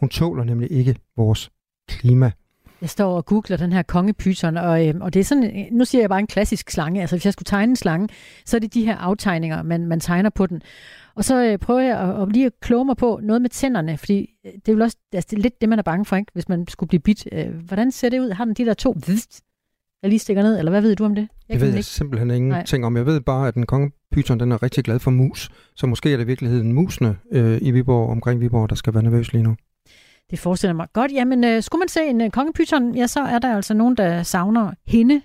[0.01, 1.51] Hun tåler nemlig ikke vores
[1.88, 2.33] klima.
[2.80, 6.02] Jeg står og googler den her kongepyton, og, øh, og det er sådan, nu siger
[6.02, 7.00] jeg bare en klassisk slange.
[7.00, 8.08] Altså hvis jeg skulle tegne en slange,
[8.46, 10.62] så er det de her aftegninger, man, man tegner på den.
[11.14, 13.98] Og så øh, prøver jeg at, at lige at kloge mig på noget med tænderne,
[13.98, 16.16] fordi øh, det er jo også altså, det er lidt det, man er bange for,
[16.16, 16.32] ikke?
[16.32, 17.28] hvis man skulle blive bit.
[17.32, 18.30] Øh, hvordan ser det ud?
[18.30, 18.92] Har den de der to,
[20.02, 21.28] der lige stikker ned, eller hvad ved du om det?
[21.48, 21.88] Jeg det ved jeg ikke.
[21.88, 22.87] simpelthen ingenting Nej.
[22.87, 22.96] om.
[22.96, 26.16] Jeg ved bare, at den kongepyton, den er rigtig glad for mus, så måske er
[26.16, 29.56] det i virkeligheden musene øh, i Viborg, omkring Viborg, der skal være nervøs lige nu.
[30.30, 31.12] Det forestiller mig godt.
[31.12, 34.22] Jamen, øh, skulle man se en øh, kongepyton, ja, så er der altså nogen, der
[34.22, 35.22] savner hende.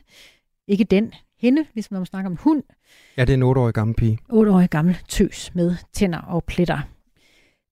[0.67, 2.63] Ikke den, hende, ligesom når man snakker om en hund.
[3.17, 4.17] Ja, det er en 8-årig gammel pige.
[4.31, 6.79] 8-årig gammel tøs med tænder og pletter.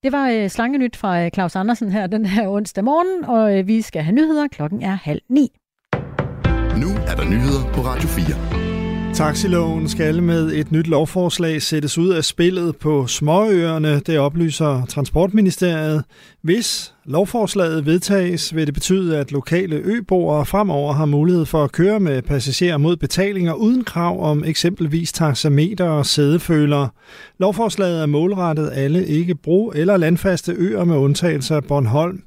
[0.04, 3.68] Det var øh, slangenyt fra øh, Claus Andersen her den her onsdag morgen, og øh,
[3.68, 4.48] vi skal have nyheder.
[4.48, 5.52] Klokken er halv ni.
[6.78, 8.77] Nu er der nyheder på Radio 4.
[9.18, 16.04] Taxiloven skal med et nyt lovforslag sættes ud af spillet på småøerne, det oplyser Transportministeriet.
[16.42, 22.00] Hvis lovforslaget vedtages, vil det betyde, at lokale øboere fremover har mulighed for at køre
[22.00, 26.88] med passagerer mod betalinger uden krav om eksempelvis taxameter og sædeføler.
[27.40, 32.22] Lovforslaget er målrettet alle ikke bro- eller landfaste øer med undtagelse af Bornholm.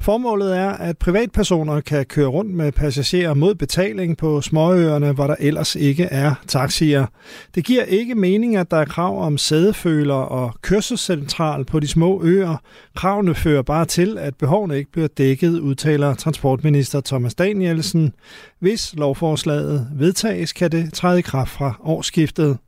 [0.00, 5.34] Formålet er, at privatpersoner kan køre rundt med passagerer mod betaling på småøerne, hvor der
[5.40, 7.06] ellers ikke er taxier.
[7.54, 12.22] Det giver ikke mening, at der er krav om sædeføler og kørselscentral på de små
[12.22, 12.56] øer.
[12.96, 18.12] Kravene fører bare til, at behovene ikke bliver dækket, udtaler transportminister Thomas Danielsen.
[18.60, 22.58] Hvis lovforslaget vedtages, kan det træde i kraft fra årsskiftet.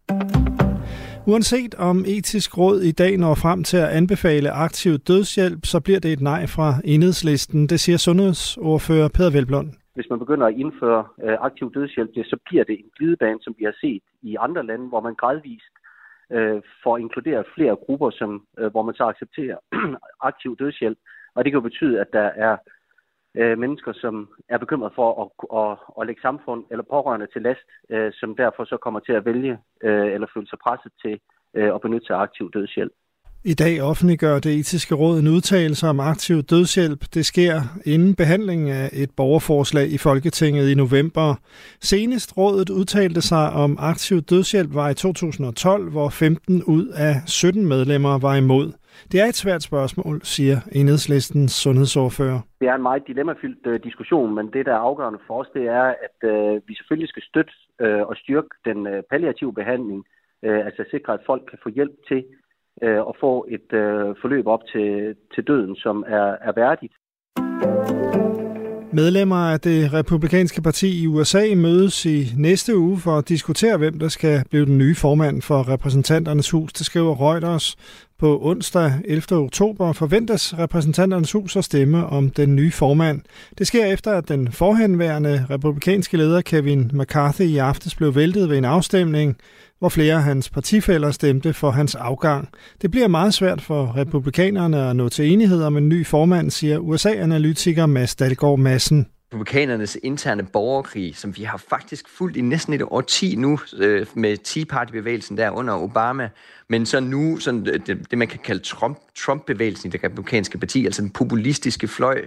[1.32, 6.00] Uanset om etisk råd i dag når frem til at anbefale aktiv dødshjælp, så bliver
[6.00, 7.60] det et nej fra enhedslisten.
[7.72, 9.68] Det siger sundhedsordfører Peter Velblom.
[9.96, 13.64] Hvis man begynder at indføre øh, aktiv dødshjælp, så bliver det en glidebane, som vi
[13.64, 15.74] har set i andre lande, hvor man gradvist
[16.36, 19.58] øh, får inkluderet flere grupper, som, øh, hvor man så accepterer
[20.30, 20.98] aktiv dødshjælp.
[21.34, 22.56] Og det kan jo betyde, at der er
[23.40, 24.14] øh, mennesker, som
[24.48, 25.28] er bekymret for at,
[25.60, 29.24] at, at lægge samfund eller pårørende til last, øh, som derfor så kommer til at
[29.24, 31.14] vælge øh, eller føle sig presset til
[31.56, 32.92] øh, at benytte sig af aktiv dødshjælp.
[33.44, 37.04] I dag offentliggør det etiske råd en udtalelse om aktiv dødshjælp.
[37.14, 41.34] Det sker inden behandlingen af et borgerforslag i Folketinget i november.
[41.80, 47.66] Senest rådet udtalte sig om aktiv dødshjælp var i 2012, hvor 15 ud af 17
[47.66, 48.72] medlemmer var imod.
[49.12, 52.40] Det er et svært spørgsmål, siger enhedslistens sundhedsordfører.
[52.60, 55.64] Det er en meget dilemmafyldt uh, diskussion, men det, der er afgørende for os, det
[55.66, 57.52] er, at uh, vi selvfølgelig skal støtte
[57.84, 60.00] uh, og styrke den uh, palliative behandling,
[60.46, 62.24] uh, altså sikre, at folk kan få hjælp til
[62.86, 66.94] uh, at få et uh, forløb op til, til døden, som er, er værdigt.
[68.92, 73.98] Medlemmer af det republikanske parti i USA mødes i næste uge for at diskutere, hvem
[73.98, 76.72] der skal blive den nye formand for repræsentanternes hus.
[76.72, 77.76] Det skriver Reuters.
[78.18, 79.22] På onsdag 11.
[79.32, 83.20] oktober forventes repræsentanternes hus at stemme om den nye formand.
[83.58, 88.58] Det sker efter, at den forhenværende republikanske leder Kevin McCarthy i aftes blev væltet ved
[88.58, 89.36] en afstemning,
[89.78, 92.48] hvor flere af hans partifælder stemte for hans afgang.
[92.82, 96.78] Det bliver meget svært for republikanerne at nå til enighed om en ny formand, siger
[96.78, 102.82] USA-analytiker Mads Dalgaard Madsen republikanernes interne borgerkrig, som vi har faktisk fulgt i næsten et
[102.82, 106.28] årti nu øh, med Tea Party-bevægelsen der under Obama,
[106.68, 110.58] men så nu sådan øh, det, det man kan kalde Trump, Trump-bevægelsen i det republikanske
[110.58, 112.24] parti, altså den populistiske fløj,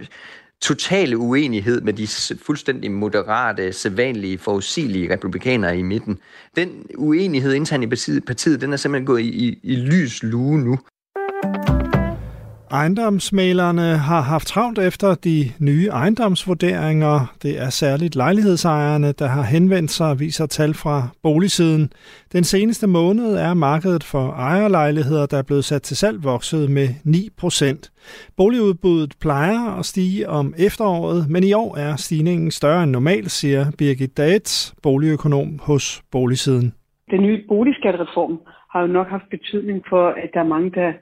[0.60, 2.08] totale uenighed med de
[2.42, 6.18] fuldstændig moderate, sædvanlige, forudsigelige republikanere i midten.
[6.56, 10.58] Den uenighed internt i partiet, partiet den er simpelthen gået i, i, i lys lue
[10.58, 10.78] nu.
[12.72, 17.34] Ejendomsmalerne har haft travlt efter de nye ejendomsvurderinger.
[17.42, 21.90] Det er særligt lejlighedsejerne, der har henvendt sig, viser tal fra boligsiden.
[22.32, 26.88] Den seneste måned er markedet for ejerlejligheder, der er blevet sat til salg, vokset med
[27.04, 27.90] 9 procent.
[28.36, 33.64] Boligudbuddet plejer at stige om efteråret, men i år er stigningen større end normalt, siger
[33.78, 36.72] Birgit Daetz, boligøkonom hos Boligsiden.
[37.10, 38.38] Den nye boligskattereform
[38.72, 40.92] har jo nok haft betydning for, at der er mange, der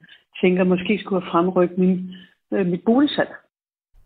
[0.40, 2.10] tænker, måske skulle have fremrykket min,
[2.52, 3.28] øh, mit boligsalg.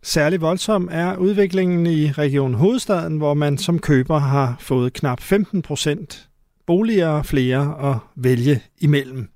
[0.03, 5.61] Særlig voldsom er udviklingen i Region Hovedstaden, hvor man som køber har fået knap 15
[5.61, 6.29] procent
[6.67, 9.29] boliger flere at vælge imellem.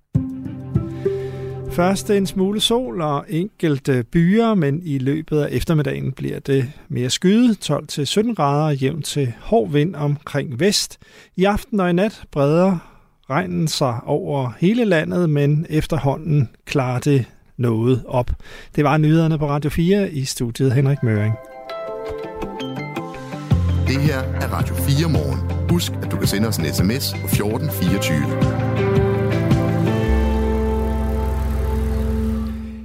[1.72, 7.10] Først en smule sol og enkelte byer, men i løbet af eftermiddagen bliver det mere
[7.10, 11.00] skyde, 12-17 grader jævnt til hård vind omkring vest.
[11.38, 12.89] I aften og i nat breder
[13.30, 17.26] regnen sig over hele landet, men efterhånden klarer det
[17.58, 18.32] noget op.
[18.76, 21.34] Det var nyhederne på Radio 4 i studiet Henrik Møring.
[23.88, 25.70] Det her er Radio 4 morgen.
[25.70, 28.20] Husk, at du kan sende os en sms på 1424.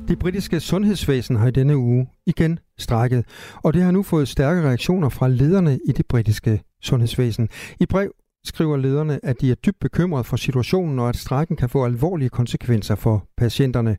[0.08, 3.24] Det britiske sundhedsvæsen har i denne uge igen strækket,
[3.62, 7.48] og det har nu fået stærke reaktioner fra lederne i det britiske sundhedsvæsen.
[7.80, 8.12] I brev
[8.44, 12.28] skriver lederne, at de er dybt bekymrede for situationen og at strækken kan få alvorlige
[12.28, 13.96] konsekvenser for patienterne.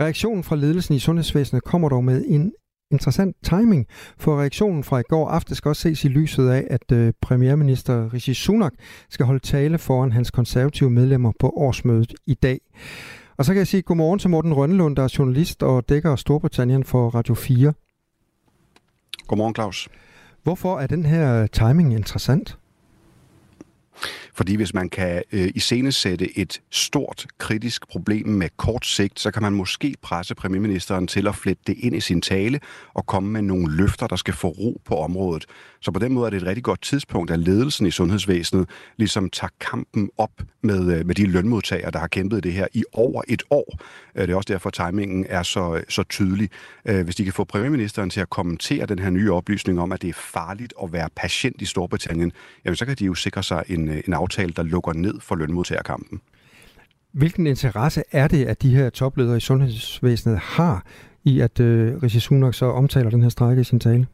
[0.00, 2.52] Reaktionen fra ledelsen i sundhedsvæsenet kommer dog med en
[2.90, 3.86] interessant timing,
[4.18, 8.14] for reaktionen fra i går aften skal også ses i lyset af, at øh, premierminister
[8.14, 8.72] Rishi Sunak
[9.10, 12.60] skal holde tale foran hans konservative medlemmer på årsmødet i dag.
[13.36, 16.84] Og så kan jeg sige godmorgen til Morten Rønnelund, der er journalist og dækker Storbritannien
[16.84, 17.72] for Radio 4.
[19.26, 19.88] Godmorgen, Claus.
[20.42, 22.58] Hvorfor er den her timing interessant?
[24.34, 29.42] Fordi hvis man kan øh, iscenesætte et stort kritisk problem med kort sigt, så kan
[29.42, 32.60] man måske presse premierministeren til at flette det ind i sin tale
[32.94, 35.46] og komme med nogle løfter, der skal få ro på området.
[35.80, 39.30] Så på den måde er det et rigtig godt tidspunkt, at ledelsen i sundhedsvæsenet ligesom
[39.30, 40.30] tager kampen op
[40.62, 43.78] med, øh, med de lønmodtagere, der har kæmpet det her i over et år.
[44.14, 46.50] Øh, det er også derfor, at timingen er så, så tydelig.
[46.84, 50.02] Øh, hvis de kan få premierministeren til at kommentere den her nye oplysning om, at
[50.02, 52.32] det er farligt at være patient i Storbritannien,
[52.64, 56.20] jamen så kan de jo sikre sig en, en aftale, der lukker ned for lønmodtagerkampen.
[57.12, 60.84] Hvilken interesse er det, at de her topledere i sundhedsvæsenet har
[61.24, 64.06] i, at øh, Rishi Sunak så omtaler den her strække i sin tale?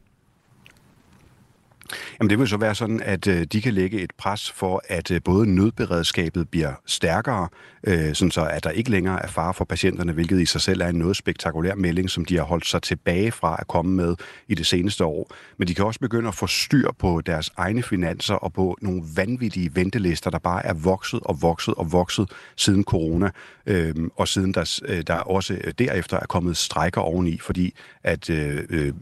[2.19, 5.11] Jamen det vil så være sådan, at øh, de kan lægge et pres for, at
[5.11, 7.49] øh, både nødberedskabet bliver stærkere,
[7.85, 10.81] øh, sådan så at der ikke længere er fare for patienterne, hvilket i sig selv
[10.81, 14.15] er en noget spektakulær melding, som de har holdt sig tilbage fra at komme med
[14.47, 15.31] i det seneste år.
[15.57, 19.03] Men de kan også begynde at få styr på deres egne finanser og på nogle
[19.15, 23.29] vanvittige ventelister, der bare er vokset og vokset og vokset siden corona,
[23.65, 28.63] øh, og siden der, øh, der også derefter er kommet strækker oveni, fordi at øh,
[28.69, 28.93] øh,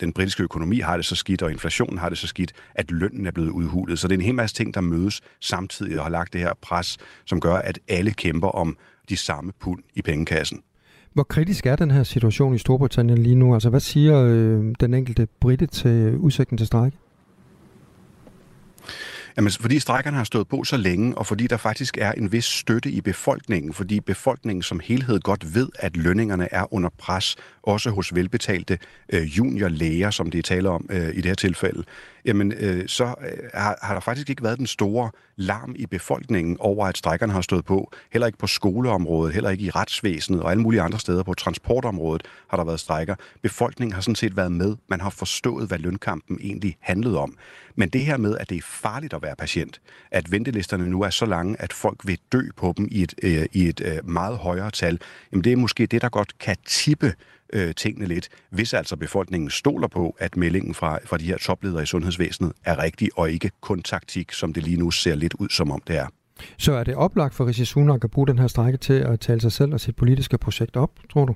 [0.00, 3.26] den britiske økonomi har det så skidt, og inflationen har det så skidt, at lønnen
[3.26, 3.98] er blevet udhulet.
[3.98, 6.52] Så det er en hel masse ting, der mødes samtidig og har lagt det her
[6.62, 8.76] pres, som gør, at alle kæmper om
[9.08, 10.62] de samme pund i pengekassen.
[11.12, 13.54] Hvor kritisk er den her situation i Storbritannien lige nu?
[13.54, 16.98] Altså, hvad siger øh, den enkelte britte til udsigten til strække?
[19.36, 22.44] Jamen, fordi strækkerne har stået på så længe, og fordi der faktisk er en vis
[22.44, 27.90] støtte i befolkningen, fordi befolkningen som helhed godt ved, at lønningerne er under pres, også
[27.90, 28.78] hos velbetalte
[29.12, 31.84] øh, juniorlæger, som det er tale om øh, i det her tilfælde,
[32.28, 36.56] jamen øh, så øh, har, har der faktisk ikke været den store larm i befolkningen
[36.60, 37.92] over, at strækkerne har stået på.
[38.12, 41.22] Heller ikke på skoleområdet, heller ikke i retsvæsenet og alle mulige andre steder.
[41.22, 43.14] På transportområdet har der været strækker.
[43.42, 44.76] Befolkningen har sådan set været med.
[44.88, 47.36] Man har forstået, hvad lønkampen egentlig handlede om.
[47.74, 51.10] Men det her med, at det er farligt at være patient, at ventelisterne nu er
[51.10, 54.38] så lange, at folk vil dø på dem i et, øh, i et øh, meget
[54.38, 55.00] højere tal,
[55.32, 57.14] jamen det er måske det, der godt kan tippe
[57.52, 61.82] øh, tingene lidt, hvis altså befolkningen stoler på, at meldingen fra, fra de her topledere
[61.82, 65.48] i sundhedsvæsenet er rigtig, og ikke kun taktik, som det lige nu ser lidt ud
[65.48, 66.06] som om det er.
[66.56, 69.40] Så er det oplagt for Rishi Sunak at bruge den her strække til at tale
[69.40, 71.34] sig selv og sit politiske projekt op, tror du?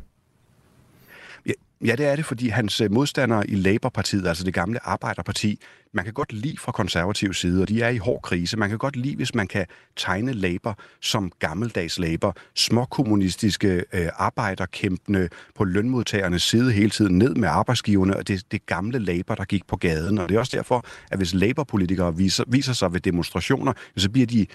[1.84, 5.60] Ja, det er det, fordi hans øh, modstandere i Labour-partiet, altså det gamle Arbejderparti,
[5.94, 8.56] man kan godt lide fra konservativ side, og de er i hård krise.
[8.56, 15.28] Man kan godt lide, hvis man kan tegne Labour som gammeldags Labour, småkommunistiske øh, arbejderkæmpende
[15.54, 19.66] på lønmodtagernes side hele tiden, ned med arbejdsgiverne, og det, det gamle Labour, der gik
[19.66, 20.18] på gaden.
[20.18, 24.26] Og det er også derfor, at hvis Labour-politikere viser, viser sig ved demonstrationer, så bliver
[24.26, 24.46] de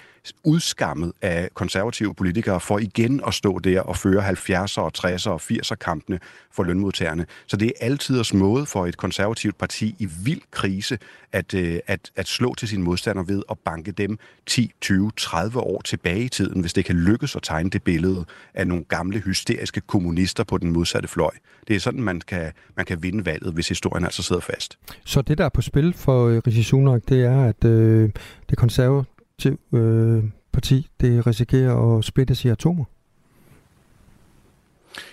[0.44, 5.42] udskammet af konservative politikere for igen at stå der og føre 70'er og 60'er og
[5.52, 6.20] 80'er kampene
[6.52, 7.26] for lønmodtagerne.
[7.48, 10.98] Så det er altid måde for et konservativt parti i vild krise
[11.32, 15.60] at, øh, at, at slå til sine modstandere ved at banke dem 10, 20, 30
[15.60, 19.20] år tilbage i tiden, hvis det kan lykkes at tegne det billede af nogle gamle
[19.20, 21.32] hysteriske kommunister på den modsatte fløj.
[21.68, 24.80] Det er sådan, man kan, man kan vinde valget, hvis historien altså sidder fast.
[25.06, 28.10] Så det, der er på spil for øh, Rishi Sunak, det er, at øh,
[28.50, 32.86] det konservative øh, parti, det risikerer at splittes i atomer?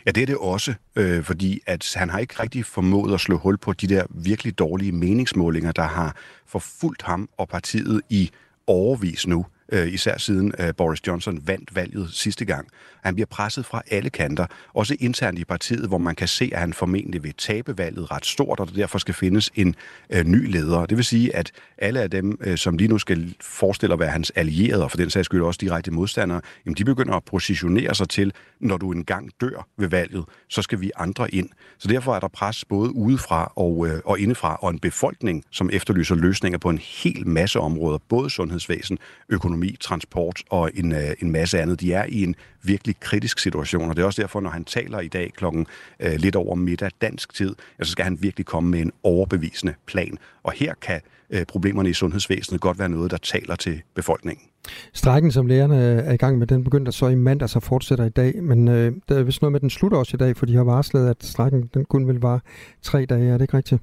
[0.06, 3.38] Ja, det er det også, øh, fordi at han har ikke rigtig formået at slå
[3.38, 6.16] hul på de der virkelig dårlige meningsmålinger, der har
[6.46, 8.30] forfulgt ham og partiet i
[8.66, 12.68] overvis nu øh, især siden øh, Boris Johnson vandt valget sidste gang.
[13.04, 16.60] Han bliver presset fra alle kanter, også internt i partiet, hvor man kan se, at
[16.60, 19.74] han formentlig vil tabe valget ret stort, og der derfor skal findes en
[20.10, 20.86] øh, ny leder.
[20.86, 24.08] Det vil sige, at alle af dem, øh, som lige nu skal forestille at være
[24.08, 27.94] hans allierede, og for den sags skyld også direkte modstandere, jamen de begynder at positionere
[27.94, 31.48] sig til, når du engang dør ved valget, så skal vi andre ind.
[31.78, 35.70] Så derfor er der pres både udefra og, øh, og indefra, og en befolkning, som
[35.72, 38.98] efterlyser løsninger på en hel masse områder, både sundhedsvæsen,
[39.28, 41.80] økonomi, transport og en, øh, en masse andet.
[41.80, 45.00] De er i en virkelig kritisk situation, og det er også derfor, når han taler
[45.00, 45.66] i dag klokken
[46.00, 50.18] øh, lidt over middag dansk tid, så skal han virkelig komme med en overbevisende plan.
[50.42, 54.46] Og her kan øh, problemerne i sundhedsvæsenet godt være noget, der taler til befolkningen.
[54.92, 58.04] Strækken, som lærerne øh, er i gang med, den begyndte så i mandag, så fortsætter
[58.04, 58.42] i dag.
[58.42, 60.64] Men øh, der er vist noget med, den slutter også i dag, for de har
[60.64, 62.40] varslet, at strækken den kun vil vare
[62.82, 63.28] tre dage.
[63.28, 63.82] Er det ikke rigtigt?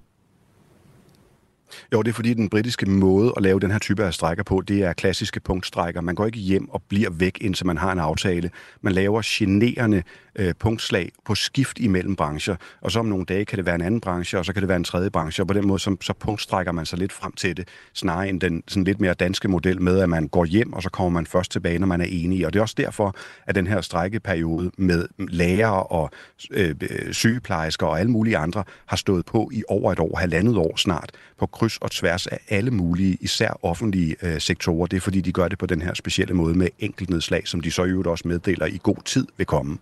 [1.94, 4.62] Jo, det er fordi den britiske måde at lave den her type af strækker på,
[4.68, 6.02] det er klassiske punktstrækker.
[6.02, 8.50] Man går ikke hjem og bliver væk, indtil man har en aftale.
[8.82, 10.04] Man laver generende
[10.36, 13.82] øh, punktslag på skift imellem brancher, og så om nogle dage kan det være en
[13.82, 15.96] anden branche, og så kan det være en tredje branche, og på den måde så,
[16.02, 19.48] så punktstrækker man sig lidt frem til det, snarere end den sådan lidt mere danske
[19.48, 22.06] model med, at man går hjem, og så kommer man først tilbage, når man er
[22.10, 22.46] enig.
[22.46, 23.16] Og det er også derfor,
[23.48, 26.10] at den her strækkeperiode med lærere og
[26.52, 30.58] øh, øh sygeplejersker og alle mulige andre har stået på i over et år, halvandet
[30.58, 34.88] år snart, på kryds og tværs af alle mulige, især offentlige øh, sektorer.
[34.88, 37.72] Det er fordi, de gør det på den her specielle måde med enkeltnedslag, som de
[37.72, 39.78] så i øvrigt også meddeler i god tid vil komme.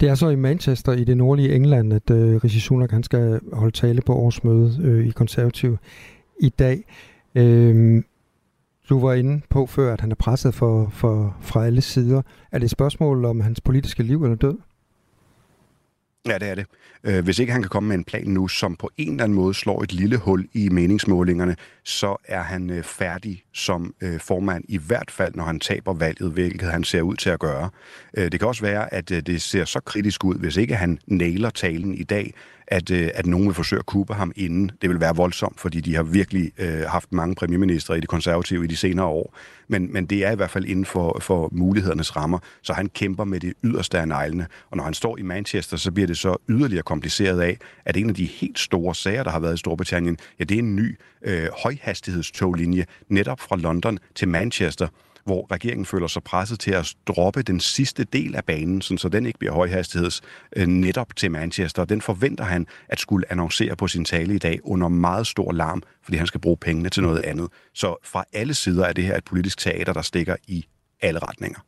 [0.00, 3.40] Det er så i Manchester i det nordlige England, at øh, Rishi Sunak han skal
[3.52, 5.78] holde tale på årsmødet øh, i konservativ
[6.40, 6.84] i dag.
[7.34, 8.02] Øh,
[8.88, 12.22] du var inde på før, at han er presset for, for, fra alle sider.
[12.52, 14.58] Er det et spørgsmål om hans politiske liv eller død?
[16.26, 16.66] Ja, det er det.
[17.04, 19.36] Øh, hvis ikke han kan komme med en plan nu, som på en eller anden
[19.36, 24.64] måde slår et lille hul i meningsmålingerne, så er han øh, færdig som øh, formand,
[24.68, 27.70] i hvert fald når han taber valget, hvilket han ser ud til at gøre.
[28.16, 30.98] Øh, det kan også være, at øh, det ser så kritisk ud, hvis ikke han
[31.06, 32.34] nailer talen i dag,
[32.66, 34.70] at, øh, at nogen vil forsøge at kuppe ham inden.
[34.82, 38.64] Det vil være voldsomt, fordi de har virkelig øh, haft mange premierminister i det konservative
[38.64, 39.34] i de senere år.
[39.68, 43.24] Men, men det er i hvert fald inden for, for mulighedernes rammer, så han kæmper
[43.24, 44.46] med det yderste af neglene.
[44.70, 48.08] Og når han står i Manchester, så bliver det så yderligere kompliceret af, at en
[48.08, 50.98] af de helt store sager, der har været i Storbritannien, ja, det er en ny
[51.24, 54.88] øh, højhastighedstoglinje netop fra London til Manchester,
[55.24, 59.08] hvor regeringen føler sig presset til at droppe den sidste del af banen, sådan så
[59.08, 60.20] den ikke bliver højhastigheds
[60.56, 61.84] øh, netop til Manchester.
[61.84, 65.82] Den forventer han at skulle annoncere på sin tale i dag under meget stor larm,
[66.02, 67.48] fordi han skal bruge pengene til noget andet.
[67.74, 70.64] Så fra alle sider er det her et politisk teater, der stikker i
[71.02, 71.58] alle retninger.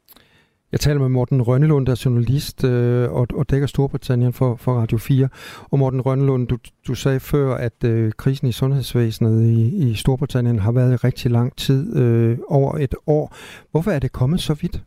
[0.73, 4.75] Jeg taler med Morten Rønnelund, der er journalist øh, og, og dækker Storbritannien for, for
[4.75, 5.29] Radio 4.
[5.71, 10.59] Og Morten Rønnelund, du, du sagde før, at øh, krisen i sundhedsvæsenet i, i Storbritannien
[10.59, 13.37] har været i rigtig lang tid, øh, over et år.
[13.71, 14.83] Hvorfor er det kommet så vidt?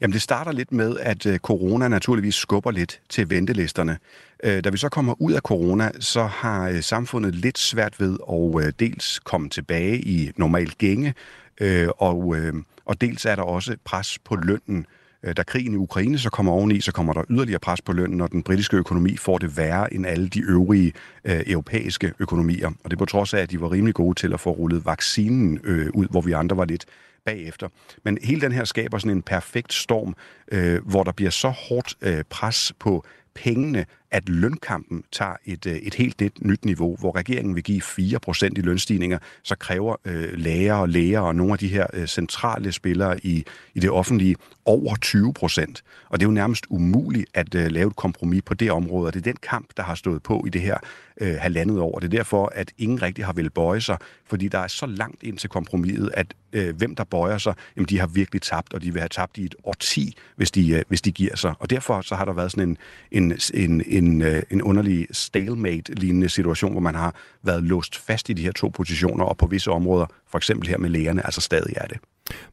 [0.00, 3.98] Jamen det starter lidt med, at øh, corona naturligvis skubber lidt til ventelisterne.
[4.44, 8.18] Øh, da vi så kommer ud af corona, så har øh, samfundet lidt svært ved
[8.32, 11.14] at øh, dels komme tilbage i normal gænge,
[11.60, 12.54] øh, og øh,
[12.86, 14.86] og dels er der også pres på lønnen.
[15.22, 18.18] Øh, da krigen i Ukraine så kommer oveni, så kommer der yderligere pres på lønnen,
[18.18, 20.92] når den britiske økonomi får det værre end alle de øvrige
[21.24, 22.68] øh, europæiske økonomier.
[22.68, 24.84] Og det er på trods af, at de var rimelig gode til at få rullet
[24.84, 26.84] vaccinen øh, ud, hvor vi andre var lidt
[27.24, 27.68] bagefter.
[28.04, 30.14] Men hele den her skaber sådan en perfekt storm,
[30.52, 35.76] øh, hvor der bliver så hårdt øh, pres på pengene, at lønkampen tager et, øh,
[35.76, 40.32] et helt nyt, nyt niveau, hvor regeringen vil give 4% i lønstigninger, så kræver øh,
[40.32, 43.44] læger og læger og nogle af de her øh, centrale spillere i,
[43.74, 46.06] i det offentlige over 20%.
[46.08, 49.14] Og det er jo nærmest umuligt at øh, lave et kompromis på det område, og
[49.14, 50.78] det er den kamp, der har stået på i det her
[51.20, 51.98] øh, halvandet år.
[51.98, 55.22] Det er derfor, at ingen rigtig har vil bøje sig, fordi der er så langt
[55.22, 58.82] ind til kompromiset, at øh, hvem der bøjer sig, jamen de har virkelig tabt, og
[58.82, 61.54] de vil have tabt i et årti, hvis de, øh, hvis de giver sig.
[61.58, 62.76] Og derfor så har der været sådan en,
[63.12, 68.32] en, en, en, øh, en underlig stalemate-lignende situation, hvor man har været låst fast i
[68.32, 71.74] de her to positioner, og på visse områder, for eksempel her med lægerne, altså stadig
[71.76, 71.98] er det.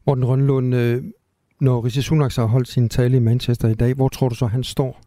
[0.06, 1.02] Morten Rønlund, øh,
[1.60, 4.46] når Rishi Sunak har holdt sin tale i Manchester i dag, hvor tror du så,
[4.46, 5.00] han står?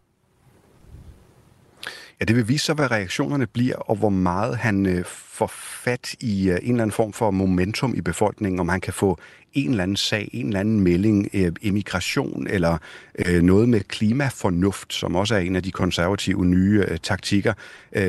[2.19, 5.05] Ja, det vil vise sig, hvad reaktionerne bliver, og hvor meget han øh,
[5.37, 5.51] får
[5.83, 9.19] fat i øh, en eller anden form for momentum i befolkningen, om han kan få
[9.53, 12.77] en eller anden sag, en eller anden melding, øh, immigration eller
[13.25, 17.53] øh, noget med klimafornuft, som også er en af de konservative nye øh, taktikker,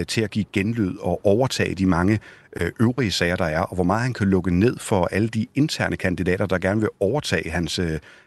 [0.08, 2.20] til at give genlyd og overtage de mange
[2.80, 5.96] øvrige sager, der er, og hvor meget han kan lukke ned for alle de interne
[5.96, 7.80] kandidater, der gerne vil overtage hans,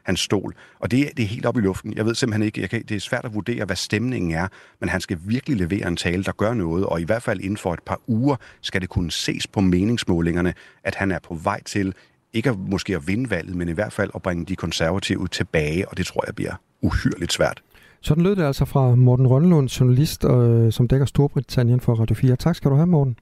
[0.04, 0.56] hans stol.
[0.80, 1.94] Og det, det er helt op i luften.
[1.94, 4.48] Jeg ved simpelthen ikke, jeg kan, det er svært at vurdere, hvad stemningen er,
[4.80, 7.58] men han skal virkelig levere en tale, der gør noget, og i hvert fald inden
[7.58, 11.64] for et par uger skal det kunne ses på meningsmålingerne, at han er på vej
[11.64, 11.94] til
[12.34, 15.90] ikke at måske at vinde valget, men i hvert fald at bringe de konservative tilbage,
[15.90, 17.62] og det tror jeg bliver uhyrligt svært.
[18.02, 22.36] Sådan lød det altså fra Morten Rønnelund, journalist, øh, som dækker Storbritannien for Radio 4.
[22.36, 23.16] Tak skal du have, Morten.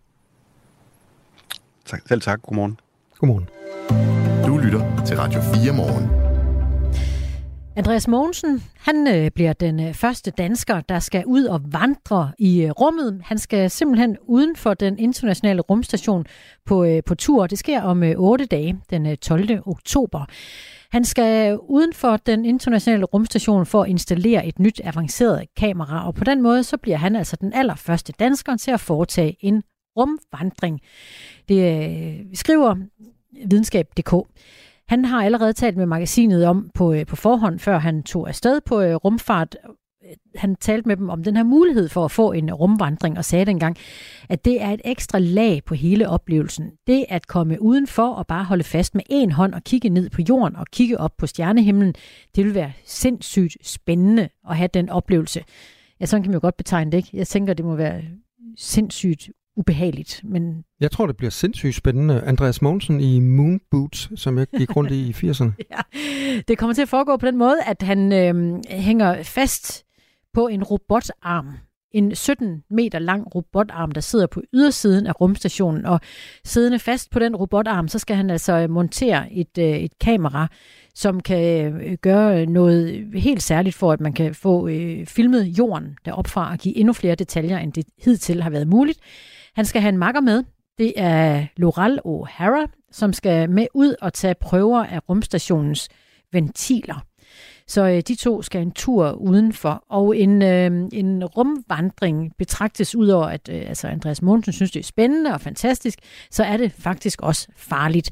[1.86, 2.02] Tak.
[2.08, 2.42] Selv tak.
[2.42, 2.80] Godmorgen.
[3.20, 3.50] Godmorgen.
[4.48, 6.29] Du lytter til Radio 4 morgen.
[7.76, 12.62] Andreas Mogensen, han øh, bliver den øh, første dansker, der skal ud og vandre i
[12.62, 13.22] øh, rummet.
[13.24, 16.26] Han skal simpelthen uden for den internationale rumstation
[16.66, 17.48] på, øh, på tur.
[17.48, 19.62] Det sker om øh, 8 dage, den øh, 12.
[19.66, 20.26] oktober.
[20.92, 26.16] Han skal uden for den internationale rumstation for at installere et nyt avanceret kamera, og
[26.16, 29.64] på den måde så bliver han altså den allerførste dansker til at foretage en
[29.98, 30.82] rumvandring.
[31.50, 32.76] Det øh, skriver
[33.46, 34.14] videnskab.dk.
[34.90, 38.62] Han har allerede talt med magasinet om på, øh, på forhånd, før han tog afsted
[38.62, 42.32] på øh, rumfart, øh, han talte med dem om den her mulighed for at få
[42.32, 43.78] en rumvandring, og sagde dengang,
[44.30, 46.72] at det er et ekstra lag på hele oplevelsen.
[46.88, 50.22] Det at komme udenfor og bare holde fast med en hånd og kigge ned på
[50.30, 51.96] jorden og kigge op på stjernehimlen,
[52.36, 55.44] det vil være sindssygt spændende at have den oplevelse.
[56.00, 57.10] Ja, sådan kan man jo godt betegne det, ikke?
[57.14, 58.02] Jeg tænker, det må være
[58.58, 59.30] sindssygt
[59.60, 60.22] ubehageligt.
[60.24, 60.64] Men...
[60.80, 62.22] Jeg tror, det bliver sindssygt spændende.
[62.22, 65.52] Andreas Mogensen i Moon Boots, som jeg gik rundt i i 80'erne.
[65.72, 65.82] ja,
[66.48, 69.86] det kommer til at foregå på den måde, at han øh, hænger fast
[70.34, 71.48] på en robotarm.
[71.92, 75.86] En 17 meter lang robotarm, der sidder på ydersiden af rumstationen.
[75.86, 76.00] Og
[76.44, 80.48] siddende fast på den robotarm, så skal han altså montere et, øh, et kamera,
[80.96, 85.98] som kan øh, gøre noget helt særligt for, at man kan få øh, filmet jorden
[86.06, 89.00] deropfra og give endnu flere detaljer, end det hidtil har været muligt.
[89.56, 90.44] Han skal have en makker med.
[90.78, 95.90] Det er Loral O'Hara, som skal med ud og tage prøver af rumstationens
[96.32, 97.06] ventiler.
[97.70, 99.84] Så øh, de to skal en tur udenfor.
[99.90, 104.84] Og en, øh, en rumvandring betragtes udover, at øh, altså Andreas Mogensen synes, det er
[104.84, 106.00] spændende og fantastisk,
[106.32, 108.10] så er det faktisk også farligt.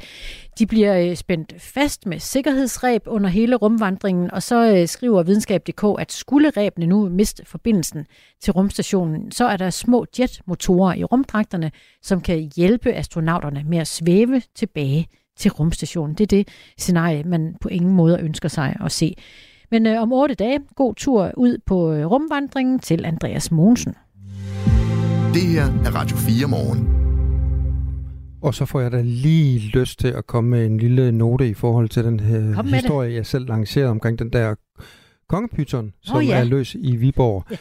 [0.60, 5.84] De bliver øh, spændt fast med sikkerhedsreb under hele rumvandringen, og så øh, skriver videnskab.dk,
[5.99, 8.05] at skulle ræbene nu miste forbindelsen
[8.41, 13.88] til rumstationen, så er der små jetmotorer i rumdragterne, som kan hjælpe astronauterne med at
[13.88, 16.15] svæve tilbage til rumstationen.
[16.15, 19.15] Det er det scenarie, man på ingen måde ønsker sig at se.
[19.71, 23.93] Men øh, om otte dage, god tur ud på øh, rumvandringen til Andreas Mogensen.
[25.33, 26.97] Det her er Radio 4 morgen.
[28.41, 31.53] Og så får jeg da lige lyst til at komme med en lille note i
[31.53, 33.15] forhold til den her historie, det.
[33.15, 34.55] jeg selv lancerede omkring den der
[35.30, 36.39] kongepyton, som oh, ja.
[36.39, 37.45] er løs i Viborg.
[37.51, 37.57] Ja.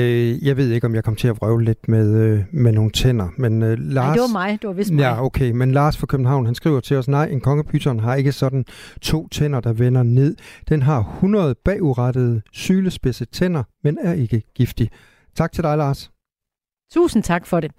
[0.00, 2.90] Øh, jeg ved ikke, om jeg kom til at vrøvle lidt med, øh, med nogle
[2.90, 4.04] tænder, men øh, Lars...
[4.06, 5.00] Nej, det var mig, det var vist mig.
[5.00, 8.32] Ja, okay, men Lars fra København, han skriver til os, nej, en kongepyton har ikke
[8.32, 8.64] sådan
[9.02, 10.36] to tænder, der vender ned.
[10.68, 14.90] Den har 100 bagudrettede, sylespidse tænder, men er ikke giftig.
[15.34, 16.10] Tak til dig, Lars.
[16.92, 17.70] Tusind tak for det.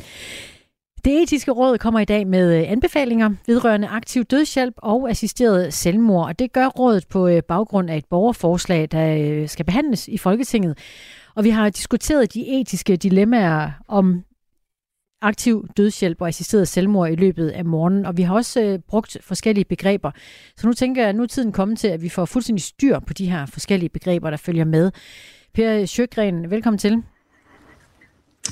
[1.06, 6.28] Det etiske råd kommer i dag med øh, anbefalinger vedrørende aktiv dødshjælp og assisteret selvmord.
[6.28, 10.18] Og det gør rådet på øh, baggrund af et borgerforslag, der øh, skal behandles i
[10.18, 10.78] Folketinget.
[11.36, 14.24] Og vi har diskuteret de etiske dilemmaer om
[15.22, 19.66] aktiv dødshjælp og assisteret selvmord i løbet af morgenen, og vi har også brugt forskellige
[19.66, 20.12] begreber.
[20.58, 23.00] Så nu tænker jeg, at nu er tiden kommet til, at vi får fuldstændig styr
[23.00, 24.92] på de her forskellige begreber, der følger med.
[25.54, 27.04] Per Sjøgren, velkommen til.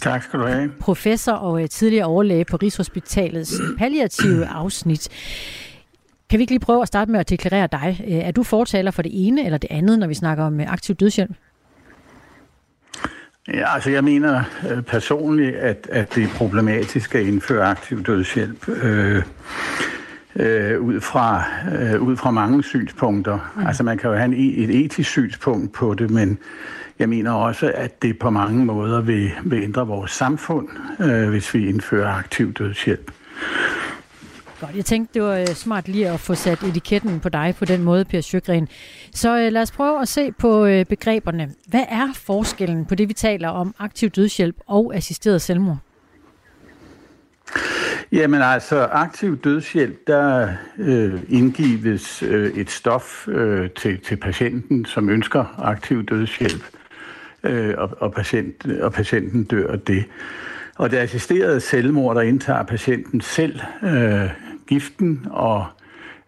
[0.02, 0.72] Tak skal du have.
[0.80, 5.10] Professor og øh, tidligere overlæge på Rigshospitalets palliative afsnit.
[6.30, 8.02] Kan vi ikke lige prøve at starte med at deklarere dig?
[8.08, 10.72] Øh, er du fortaler for det ene eller det andet, når vi snakker om øh,
[10.74, 11.32] aktiv dødshjælp?
[13.48, 14.44] Ja, altså jeg mener
[14.88, 18.70] personligt, at, at det er problematisk at indføre aktiv dødshjælp.
[18.70, 19.24] Øh,
[20.36, 21.44] øh, ud, fra,
[21.76, 23.52] øh, ud fra mange synspunkter.
[23.56, 23.68] Mm.
[23.68, 26.38] Altså man kan jo have en, et etisk synspunkt på det, men
[27.00, 30.68] jeg mener også, at det på mange måder vil, vil ændre vores samfund,
[31.00, 33.12] øh, hvis vi indfører aktiv dødshjælp.
[34.60, 37.66] Godt, jeg tænkte, det var øh, smart lige at få sat etiketten på dig på
[37.66, 38.68] den måde, Per Sjøgren.
[39.14, 41.54] Så øh, lad os prøve at se på øh, begreberne.
[41.68, 45.78] Hvad er forskellen på det, vi taler om aktiv dødshjælp og assisteret selvmord?
[48.12, 55.10] Jamen altså, aktiv dødshjælp, der øh, indgives øh, et stof øh, til, til patienten, som
[55.10, 56.64] ønsker aktiv dødshjælp
[57.44, 60.06] øh, og, og, patient, og patienten dør af det.
[60.76, 64.30] Og det assisterede selvmord, der indtager patienten selv øh,
[64.68, 65.66] giften, og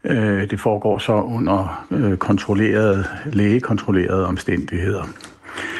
[0.03, 5.03] øh, det foregår så under øh, kontrollerede, lægekontrollerede omstændigheder.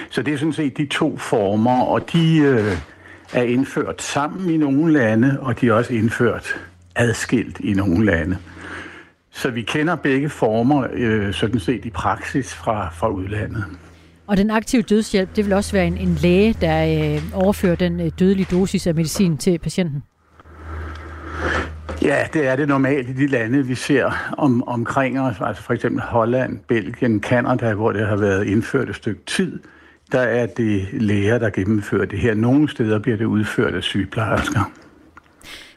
[0.09, 2.77] Så det er sådan set de to former, og de øh,
[3.34, 6.55] er indført sammen i nogle lande, og de er også indført
[6.95, 8.38] adskilt i nogle lande.
[9.32, 13.65] Så vi kender begge former øh, sådan set i praksis fra, fra udlandet.
[14.32, 17.99] Og den aktive dødshjælp, det vil også være en, en læge, der øh, overfører den
[17.99, 20.03] øh, dødelige dosis af medicin til patienten?
[22.01, 25.73] Ja, det er det normalt i de lande, vi ser om, omkring os, altså for
[25.73, 29.59] eksempel Holland, Belgien, Kanada, hvor det har været indført et stykke tid.
[30.11, 32.34] Der er det læger, der gennemfører det her.
[32.34, 34.71] Nogle steder bliver det udført af sygeplejersker.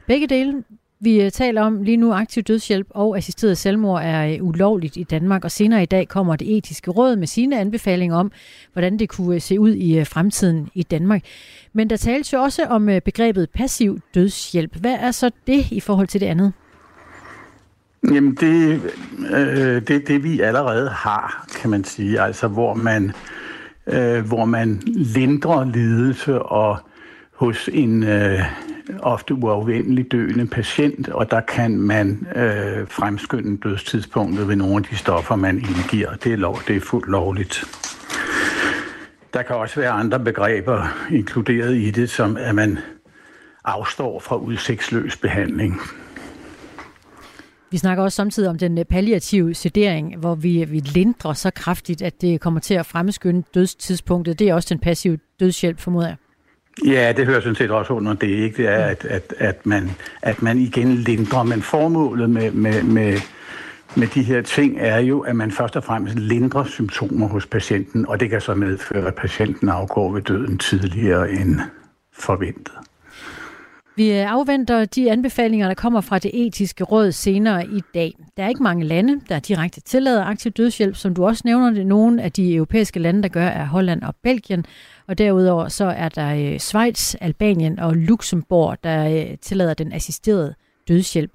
[0.07, 0.63] Begge dele
[1.05, 5.03] vi øh, taler om lige nu aktiv dødshjælp og assisteret selvmord er øh, ulovligt i
[5.03, 8.33] Danmark, og senere i dag kommer det etiske råd med sine anbefalinger om,
[8.73, 11.23] hvordan det kunne øh, se ud i fremtiden i Danmark.
[11.73, 14.77] Men der tales jo også om begrebet passiv dødshjælp.
[14.77, 16.53] Hvad er så det i forhold til det andet?
[18.13, 18.81] Jamen det,
[19.31, 22.21] øh, det det, vi allerede har, kan man sige.
[22.21, 23.13] Altså hvor man,
[23.87, 26.79] øh, hvor man lindrer lidelse og
[27.35, 28.41] hos en, øh,
[29.03, 34.97] ofte uafvendelig døende patient, og der kan man øh, fremskynde dødstidspunktet ved nogle af de
[34.97, 36.15] stoffer, man indgiver.
[36.15, 37.65] Det er, lov, det er fuldt lovligt.
[39.35, 42.79] Der kan også være andre begreber inkluderet i det, som at man
[43.65, 45.81] afstår fra udsigtsløs behandling.
[47.71, 52.03] Vi snakker også samtidig om den øh, palliative sedering, hvor vi, vi lindrer så kraftigt,
[52.03, 54.39] at det kommer til at fremskynde dødstidspunktet.
[54.39, 56.17] Det er også den passive dødshjælp, formoder jeg.
[56.87, 58.57] Ja, det hører sådan set også under det, ikke?
[58.57, 59.91] Det er, at, at, at, man,
[60.23, 63.19] at man igen lindrer, men formålet med, med, med,
[63.97, 68.07] med de her ting er jo, at man først og fremmest lindrer symptomer hos patienten,
[68.09, 71.61] og det kan så medføre, at patienten afgår ved døden tidligere end
[72.13, 72.75] forventet.
[73.97, 78.15] Vi afventer de anbefalinger, der kommer fra det etiske råd senere i dag.
[78.37, 81.87] Der er ikke mange lande, der direkte tillader aktiv dødshjælp, som du også nævner det.
[81.87, 84.65] Nogle af de europæiske lande, der gør, er Holland og Belgien.
[85.07, 90.55] Og derudover så er der øh, Schweiz, Albanien og Luxembourg, der øh, tillader den assisterede
[90.89, 91.31] dødshjælp.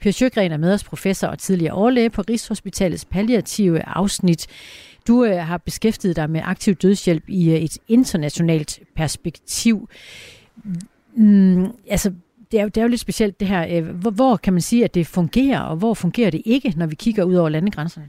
[0.00, 4.46] Per Sjøgren er med os professor og tidligere overlæge på Rigshospitalets palliative afsnit.
[5.08, 9.88] Du øh, har beskæftiget dig med aktiv dødshjælp i øh, et internationalt perspektiv.
[11.16, 12.12] Mm, altså,
[12.52, 13.66] det er, jo, det er jo lidt specielt det her.
[13.70, 16.86] Øh, hvor, hvor kan man sige, at det fungerer, og hvor fungerer det ikke, når
[16.86, 18.08] vi kigger ud over landegrænserne?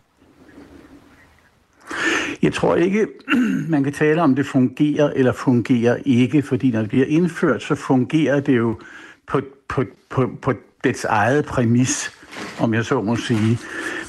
[2.42, 3.08] Jeg tror ikke,
[3.70, 7.76] man kan tale om, det fungerer eller fungerer ikke, fordi når det bliver indført, så
[7.76, 8.80] fungerer det jo
[9.28, 12.12] på, på, på, på dets eget præmis,
[12.60, 13.58] om jeg så må sige.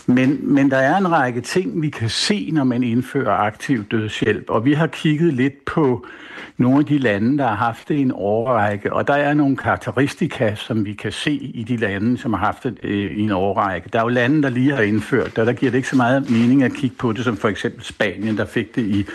[0.06, 4.50] Men, men der er en række ting, vi kan se, når man indfører aktiv dødshjælp,
[4.50, 6.06] og vi har kigget lidt på
[6.56, 9.56] nogle af de lande, der har haft det i en årrække, og der er nogle
[9.56, 13.30] karakteristika, som vi kan se i de lande, som har haft det i øh, en
[13.30, 13.88] årrække.
[13.92, 16.30] Der er jo lande, der lige har indført det, der giver det ikke så meget
[16.30, 19.06] mening at kigge på det, som for eksempel Spanien, der fik det i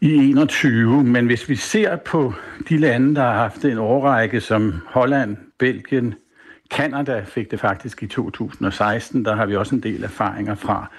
[0.00, 2.32] i 21, men hvis vi ser på
[2.68, 6.14] de lande, der har haft en årrække, som Holland, Belgien,
[6.70, 10.90] Kanada fik det faktisk i 2016, der har vi også en del erfaringer fra,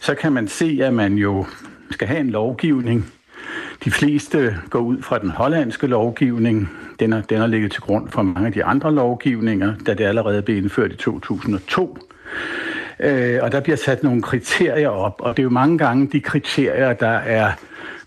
[0.00, 1.46] så kan man se, at man jo
[1.90, 3.12] skal have en lovgivning.
[3.84, 6.70] De fleste går ud fra den hollandske lovgivning.
[7.00, 10.04] Den er, den er ligget til grund for mange af de andre lovgivninger, da det
[10.04, 11.98] allerede blev indført i 2002.
[13.00, 16.20] Øh, og der bliver sat nogle kriterier op, og det er jo mange gange de
[16.20, 17.52] kriterier, der er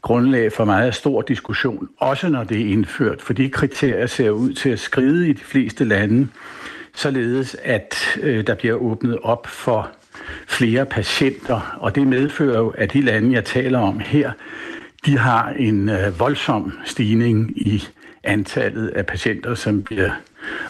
[0.02, 4.54] grundlag for meget stor diskussion, også når det er indført, for de kriterier ser ud
[4.54, 6.28] til at skride i de fleste lande
[6.96, 9.90] således at øh, der bliver åbnet op for
[10.48, 14.32] flere patienter, og det medfører jo, at de lande, jeg taler om her,
[15.06, 17.84] de har en øh, voldsom stigning i
[18.24, 20.10] antallet af patienter, som bliver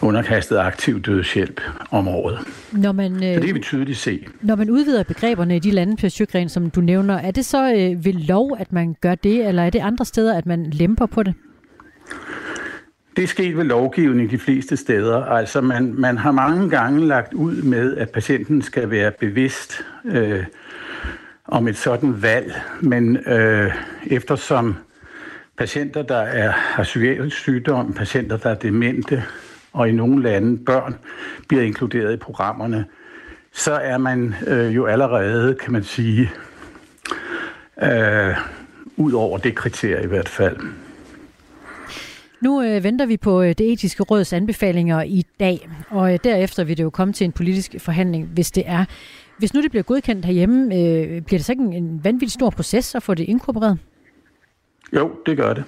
[0.02, 1.60] underkastet aktiv dødshjælp
[1.90, 2.38] om året.
[2.72, 4.26] Når man, øh, så det kan vi tydeligt se.
[4.40, 7.72] Når man udvider begreberne i de lande, Per Sjøgren, som du nævner, er det så
[7.72, 11.06] øh, ved lov, at man gør det, eller er det andre steder, at man lemper
[11.06, 11.34] på det?
[13.16, 15.24] Det er sket ved lovgivning de fleste steder.
[15.24, 20.44] Altså man, man har mange gange lagt ud med, at patienten skal være bevidst øh,
[21.44, 22.54] om et sådan valg.
[22.80, 23.74] Men øh,
[24.06, 24.74] eftersom
[25.58, 29.24] patienter, der er, har psykiatrisk sygdom, patienter, der er demente,
[29.72, 30.94] og i nogle lande børn,
[31.48, 32.84] bliver inkluderet i programmerne,
[33.52, 36.30] så er man øh, jo allerede, kan man sige,
[37.82, 38.36] øh,
[38.96, 40.56] ud over det kriterie i hvert fald.
[42.46, 46.64] Nu øh, venter vi på øh, det etiske råds anbefalinger i dag, og øh, derefter
[46.64, 48.84] vil det jo komme til en politisk forhandling, hvis det er.
[49.38, 52.50] Hvis nu det bliver godkendt herhjemme, øh, bliver det så ikke en, en vanvittig stor
[52.50, 53.78] proces at få det inkorporeret?
[54.96, 55.64] Jo, det gør det.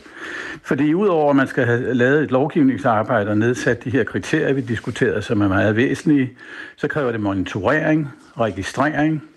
[0.62, 4.60] Fordi udover at man skal have lavet et lovgivningsarbejde og nedsat de her kriterier, vi
[4.60, 6.30] diskuterede, som er meget væsentlige,
[6.76, 8.08] så kræver det monitorering,
[8.40, 9.27] registrering,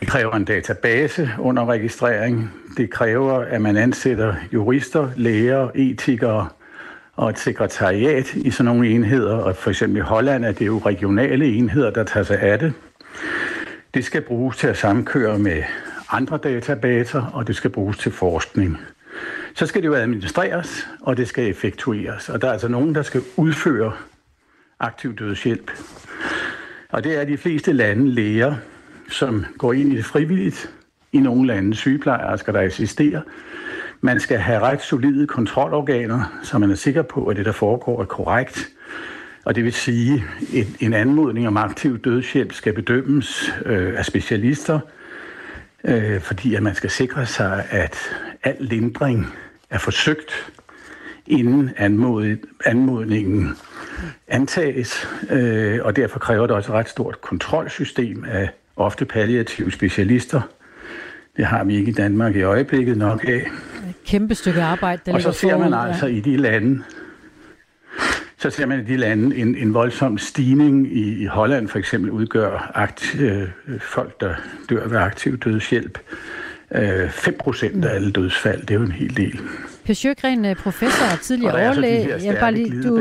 [0.00, 2.50] det kræver en database under registrering.
[2.76, 6.48] Det kræver, at man ansætter jurister, læger, etikere
[7.16, 9.34] og et sekretariat i sådan nogle enheder.
[9.34, 12.72] Og for eksempel i Holland er det jo regionale enheder, der tager sig af det.
[13.94, 15.62] Det skal bruges til at samkøre med
[16.10, 18.78] andre databaser, og det skal bruges til forskning.
[19.54, 22.28] Så skal det jo administreres, og det skal effektueres.
[22.28, 23.92] Og der er altså nogen, der skal udføre
[24.80, 25.70] aktiv dødshjælp.
[26.88, 28.54] Og det er de fleste lande læger,
[29.08, 30.70] som går ind i det frivilligt.
[31.12, 33.20] I nogle lande sygeplejersker, der assisterer.
[34.00, 38.00] Man skal have ret solide kontrolorganer, så man er sikker på, at det, der foregår,
[38.00, 38.68] er korrekt.
[39.44, 40.24] Og det vil sige,
[40.56, 44.80] at en anmodning om aktiv dødshjælp skal bedømmes øh, af specialister,
[45.84, 47.98] øh, fordi at man skal sikre sig, at
[48.42, 49.26] al lindring
[49.70, 50.52] er forsøgt,
[51.26, 53.56] inden anmod, anmodningen
[54.28, 55.08] antages.
[55.30, 60.40] Øh, og derfor kræver det også et ret stort kontrolsystem af ofte palliative specialister.
[61.36, 63.46] Det har vi ikke i Danmark i øjeblikket nok af.
[63.88, 65.02] Et kæmpe stykke arbejde.
[65.06, 66.82] Der og så ser man altså i de lande,
[68.38, 70.96] så ser man i de lande en, en voldsom stigning.
[70.96, 73.48] I, I Holland for eksempel udgør akt, øh,
[73.80, 74.34] folk, der
[74.70, 75.98] dør ved aktiv dødshjælp,
[76.74, 79.40] Øh, 5 procent af alle dødsfald, det er jo en hel del.
[79.84, 82.24] Per Sjøgren, øh, professor og tidligere og overlæge.
[82.24, 82.96] Jeg bare lige, du,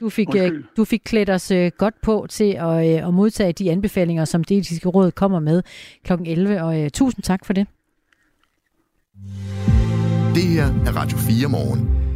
[0.00, 3.52] du fik, øh, du fik klædt os uh, godt på til at, uh, at modtage
[3.52, 5.62] de anbefalinger, som det etiske råd kommer med
[6.04, 6.12] kl.
[6.26, 7.66] 11, og tusind tak for det.
[10.34, 12.06] Det her er Radio 4 morgen.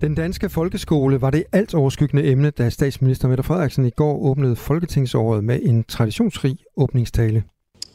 [0.00, 4.56] Den danske folkeskole var det alt overskyggende emne, da statsminister Mette Frederiksen i går åbnede
[4.56, 7.42] Folketingsåret med en traditionsrig åbningstale.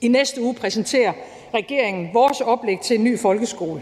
[0.02, 1.14] I næste uge præsenterer
[1.54, 3.82] regeringen vores oplæg til en ny folkeskole.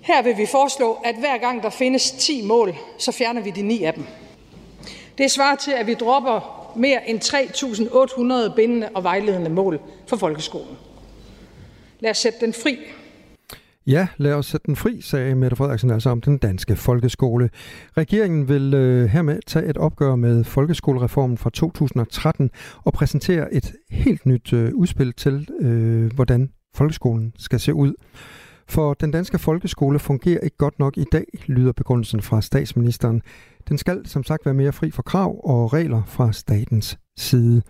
[0.00, 3.62] Her vil vi foreslå, at hver gang der findes 10 mål, så fjerner vi de
[3.62, 4.04] 9 af dem.
[5.20, 7.20] Det svarer til, at vi dropper mere end
[8.50, 10.76] 3.800 bindende og vejledende mål for folkeskolen.
[12.00, 12.78] Lad os sætte den fri.
[13.86, 17.50] Ja, lad os sætte den fri, sagde Mette Frederiksen altså om den danske folkeskole.
[17.96, 22.50] Regeringen vil øh, hermed tage et opgør med folkeskolereformen fra 2013
[22.84, 27.94] og præsentere et helt nyt øh, udspil til, øh, hvordan folkeskolen skal se ud.
[28.68, 33.22] For den danske folkeskole fungerer ikke godt nok i dag, lyder begrundelsen fra statsministeren.
[33.70, 37.62] Den skal som sagt være mere fri for krav og regler fra statens side.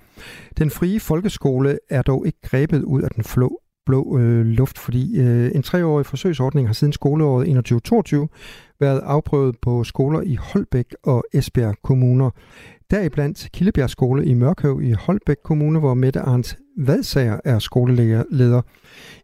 [0.59, 5.21] Den frie folkeskole er dog ikke grebet ud af den flå blå øh, luft, fordi
[5.21, 11.25] øh, en treårig forsøgsordning har siden skoleåret 21-22 været afprøvet på skoler i Holbæk og
[11.33, 12.31] Esbjerg kommuner.
[12.91, 18.63] Deriblandt Killebjerg skole i Mørkøv i Holbæk Kommune, hvor Mette Arndt Vadsager er skoleleder.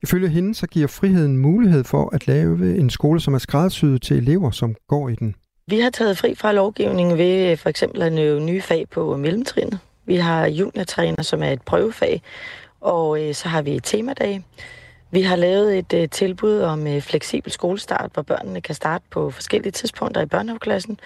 [0.02, 4.16] Ifølge hende så giver friheden mulighed for at lave en skole, som er skræddersyet til
[4.16, 5.34] elever, som går i den.
[5.70, 9.16] Vi har taget fri fra lovgivningen ved øh, for eksempel at lave nye fag på
[9.16, 9.78] mellemtrinnet.
[10.04, 12.22] Vi har juniortræner, som er et prøvefag,
[12.80, 14.44] og øh, så har vi temadag.
[15.10, 19.30] Vi har lavet et øh, tilbud om øh, fleksibel skolestart, hvor børnene kan starte på
[19.30, 21.00] forskellige tidspunkter i børnehaveklassen,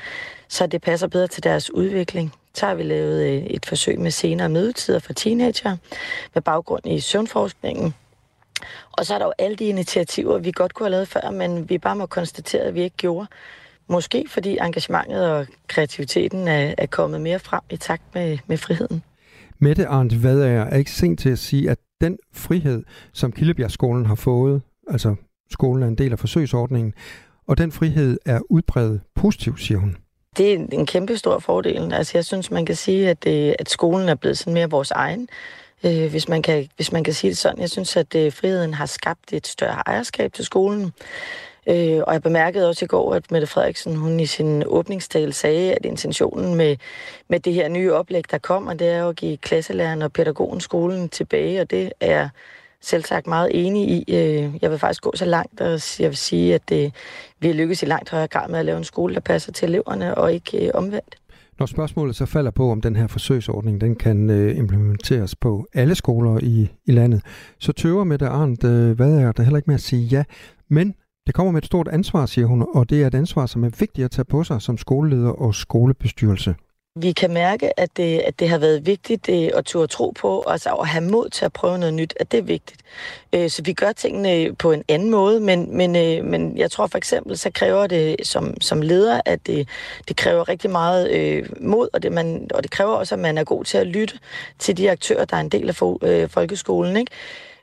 [0.48, 2.34] så det passer bedre til deres udvikling.
[2.54, 5.76] Så har vi lavet øh, et forsøg med senere mødetider for teenager
[6.34, 7.94] med baggrund i søvnforskningen.
[8.92, 11.68] Og så er der jo alle de initiativer, vi godt kunne have lavet før, men
[11.68, 13.26] vi bare må konstatere, at vi ikke gjorde.
[13.91, 19.03] Måske fordi engagementet og kreativiteten er, er kommet mere frem i takt med, med friheden.
[19.59, 22.82] Mette Arndt Vadager er ikke sent til at sige, at den frihed,
[23.12, 25.14] som Kildebjergskolen har fået, altså
[25.51, 26.93] skolen er en del af forsøgsordningen,
[27.47, 29.97] og den frihed er udbredt positivt, siger hun.
[30.36, 31.93] Det er en kæmpe stor fordel.
[31.93, 34.91] Altså, jeg synes, man kan sige, at, det, at skolen er blevet sådan mere vores
[34.91, 35.28] egen.
[35.84, 37.61] Øh, hvis, man kan, hvis man kan sige det sådan.
[37.61, 40.93] Jeg synes, at øh, friheden har skabt et større ejerskab til skolen.
[41.71, 45.75] Øh, og jeg bemærkede også i går, at Mette Frederiksen hun i sin åbningstale sagde,
[45.75, 46.77] at intentionen med,
[47.29, 51.09] med det her nye oplæg, der kommer, det er at give klasselæreren og pædagogen skolen
[51.09, 52.29] tilbage, og det er
[52.81, 54.14] selv sagt meget enig i.
[54.14, 56.93] Øh, jeg vil faktisk gå så langt, at jeg vil sige, at det,
[57.41, 59.68] vi har lykkes i langt højere grad med at lave en skole, der passer til
[59.68, 61.16] eleverne, og ikke øh, omvendt.
[61.59, 65.95] Når spørgsmålet så falder på, om den her forsøgsordning den kan øh, implementeres på alle
[65.95, 67.23] skoler i, i landet,
[67.59, 70.25] så tøver Mette Arndt, øh, hvad er der heller ikke med at sige ja.
[70.68, 70.95] Men
[71.31, 73.70] det kommer med et stort ansvar, siger hun, og det er et ansvar, som er
[73.78, 76.55] vigtigt at tage på sig som skoleleder og skolebestyrelse.
[76.97, 80.45] Vi kan mærke, at det, at det har været vigtigt det, at turde tro på,
[80.47, 82.81] altså at have mod til at prøve noget nyt, at det er vigtigt.
[83.35, 86.87] Øh, så vi gør tingene på en anden måde, men, men, øh, men jeg tror
[86.87, 89.68] for eksempel, så kræver det som, som leder, at det,
[90.09, 93.39] det kræver rigtig meget øh, mod, og det, man, og det kræver også, at man
[93.39, 94.18] er god til at lytte
[94.59, 96.97] til de aktører, der er en del af øh, folkeskolen.
[96.97, 97.12] Ikke?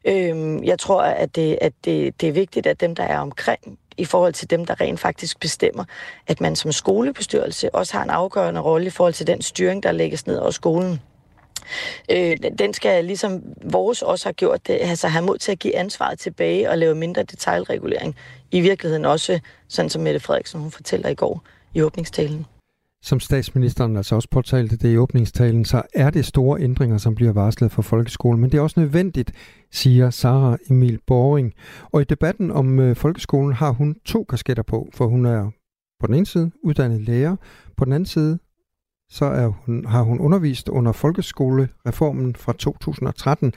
[0.08, 3.80] Øhm, jeg tror, at, det, at det, det er vigtigt, at dem, der er omkring,
[3.98, 5.84] i forhold til dem, der rent faktisk bestemmer,
[6.28, 9.92] at man som skolebestyrelse også har en afgørende rolle i forhold til den styring, der
[9.92, 11.02] lægges ned over skolen.
[12.12, 15.76] Øh, den skal ligesom vores også har gjort det, altså have mod til at give
[15.76, 18.16] ansvaret tilbage og lave mindre detaljregulering.
[18.52, 21.44] I virkeligheden også, sådan som Mette Frederiksen hun fortæller i går
[21.74, 22.46] i åbningstalen.
[23.08, 27.32] Som statsministeren altså også påtalte det i åbningstalen, så er det store ændringer, som bliver
[27.32, 29.32] varslet for folkeskolen, men det er også nødvendigt,
[29.72, 31.54] siger Sara Emil Boring.
[31.92, 35.52] Og i debatten om øh, folkeskolen har hun to kasketter på, for hun er
[36.00, 37.36] på den ene side uddannet lærer,
[37.78, 38.40] på den anden side
[39.10, 43.54] så er hun, har hun undervist under folkeskolereformen fra 2013,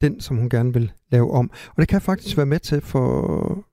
[0.00, 1.50] den som hun gerne vil lave om.
[1.68, 3.64] Og det kan faktisk være med til for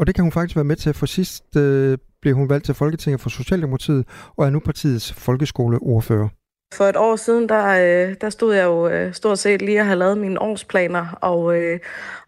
[0.00, 2.74] og det kan hun faktisk være med til, for sidst øh, blev hun valgt til
[2.74, 4.04] Folketinget for Socialdemokratiet
[4.36, 6.28] og er nu partiets folkeskoleordfører.
[6.74, 9.86] For et år siden, der, øh, der stod jeg jo øh, stort set lige at
[9.86, 11.78] have lavet mine årsplaner, og, øh,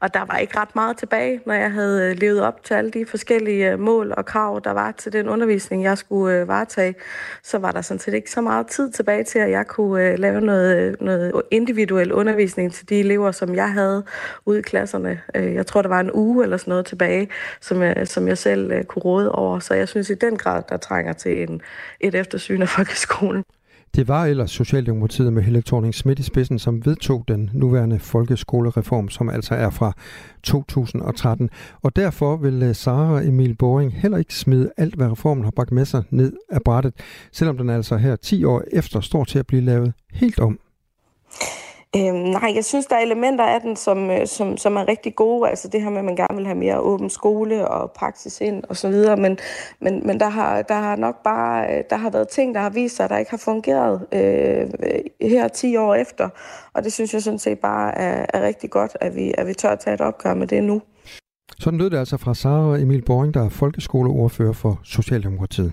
[0.01, 3.07] og der var ikke ret meget tilbage, når jeg havde levet op til alle de
[3.07, 6.95] forskellige mål og krav, der var til den undervisning, jeg skulle varetage.
[7.43, 10.41] Så var der sådan set ikke så meget tid tilbage til, at jeg kunne lave
[10.41, 14.05] noget, noget individuel undervisning til de elever, som jeg havde
[14.47, 15.21] ude i klasserne.
[15.35, 17.29] Jeg tror, der var en uge eller sådan noget tilbage,
[17.61, 19.59] som jeg, som jeg selv kunne råde over.
[19.59, 21.61] Så jeg synes i den grad, der trænger til en,
[22.01, 23.45] et eftersyn af folkeskolen.
[23.97, 29.09] Det var ellers Socialdemokratiet med Helle thorning Schmidt i spidsen, som vedtog den nuværende folkeskolereform,
[29.09, 29.93] som altså er fra
[30.43, 31.51] 2013.
[31.83, 35.73] Og derfor vil øh, Sara Emil Boring heller ikke smide alt, hvad reformen har bragt
[35.73, 36.95] med sig ned af brættet,
[37.33, 40.59] selvom den altså her 10 år efter står til at blive lavet helt om.
[41.97, 45.15] Øhm, nej, jeg synes, der er elementer af den, som, øh, som, som er rigtig
[45.15, 45.51] gode.
[45.51, 48.65] Altså det her med, at man gerne vil have mere åben skole og praksis ind
[48.69, 49.17] og så videre.
[49.17, 49.39] Men,
[49.81, 52.71] men, men der, har, der har nok bare øh, der har været ting, der har
[52.71, 54.71] vist sig, der ikke har fungeret øh,
[55.21, 56.29] her 10 år efter.
[56.75, 59.55] Og det synes jeg sådan set bare er, er rigtig godt, at vi, at vi
[59.55, 60.83] tør at tage et opgør med det nu.
[61.59, 65.73] Sådan lød det altså fra Sara Emil Boring, der er folkeskoleordfører for Socialdemokratiet.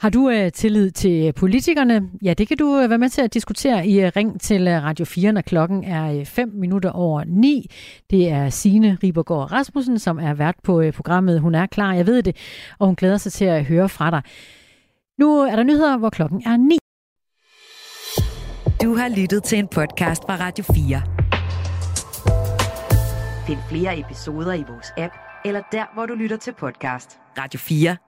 [0.00, 2.10] Har du uh, tillid til politikerne?
[2.22, 4.74] Ja, det kan du uh, være med til at diskutere i uh, Ring til uh,
[4.84, 7.70] Radio 4, når klokken er 5 minutter over 9.
[8.10, 12.06] Det er Signe Ribergaard Rasmussen, som er vært på uh, programmet Hun er klar, jeg
[12.06, 12.36] ved det,
[12.78, 14.22] og hun glæder sig til at høre fra dig.
[15.18, 16.78] Nu er der nyheder, hvor klokken er 9.
[18.82, 21.02] Du har lyttet til en podcast fra Radio 4.
[23.46, 27.18] Find flere episoder i vores app, eller der, hvor du lytter til podcast.
[27.38, 28.07] Radio 4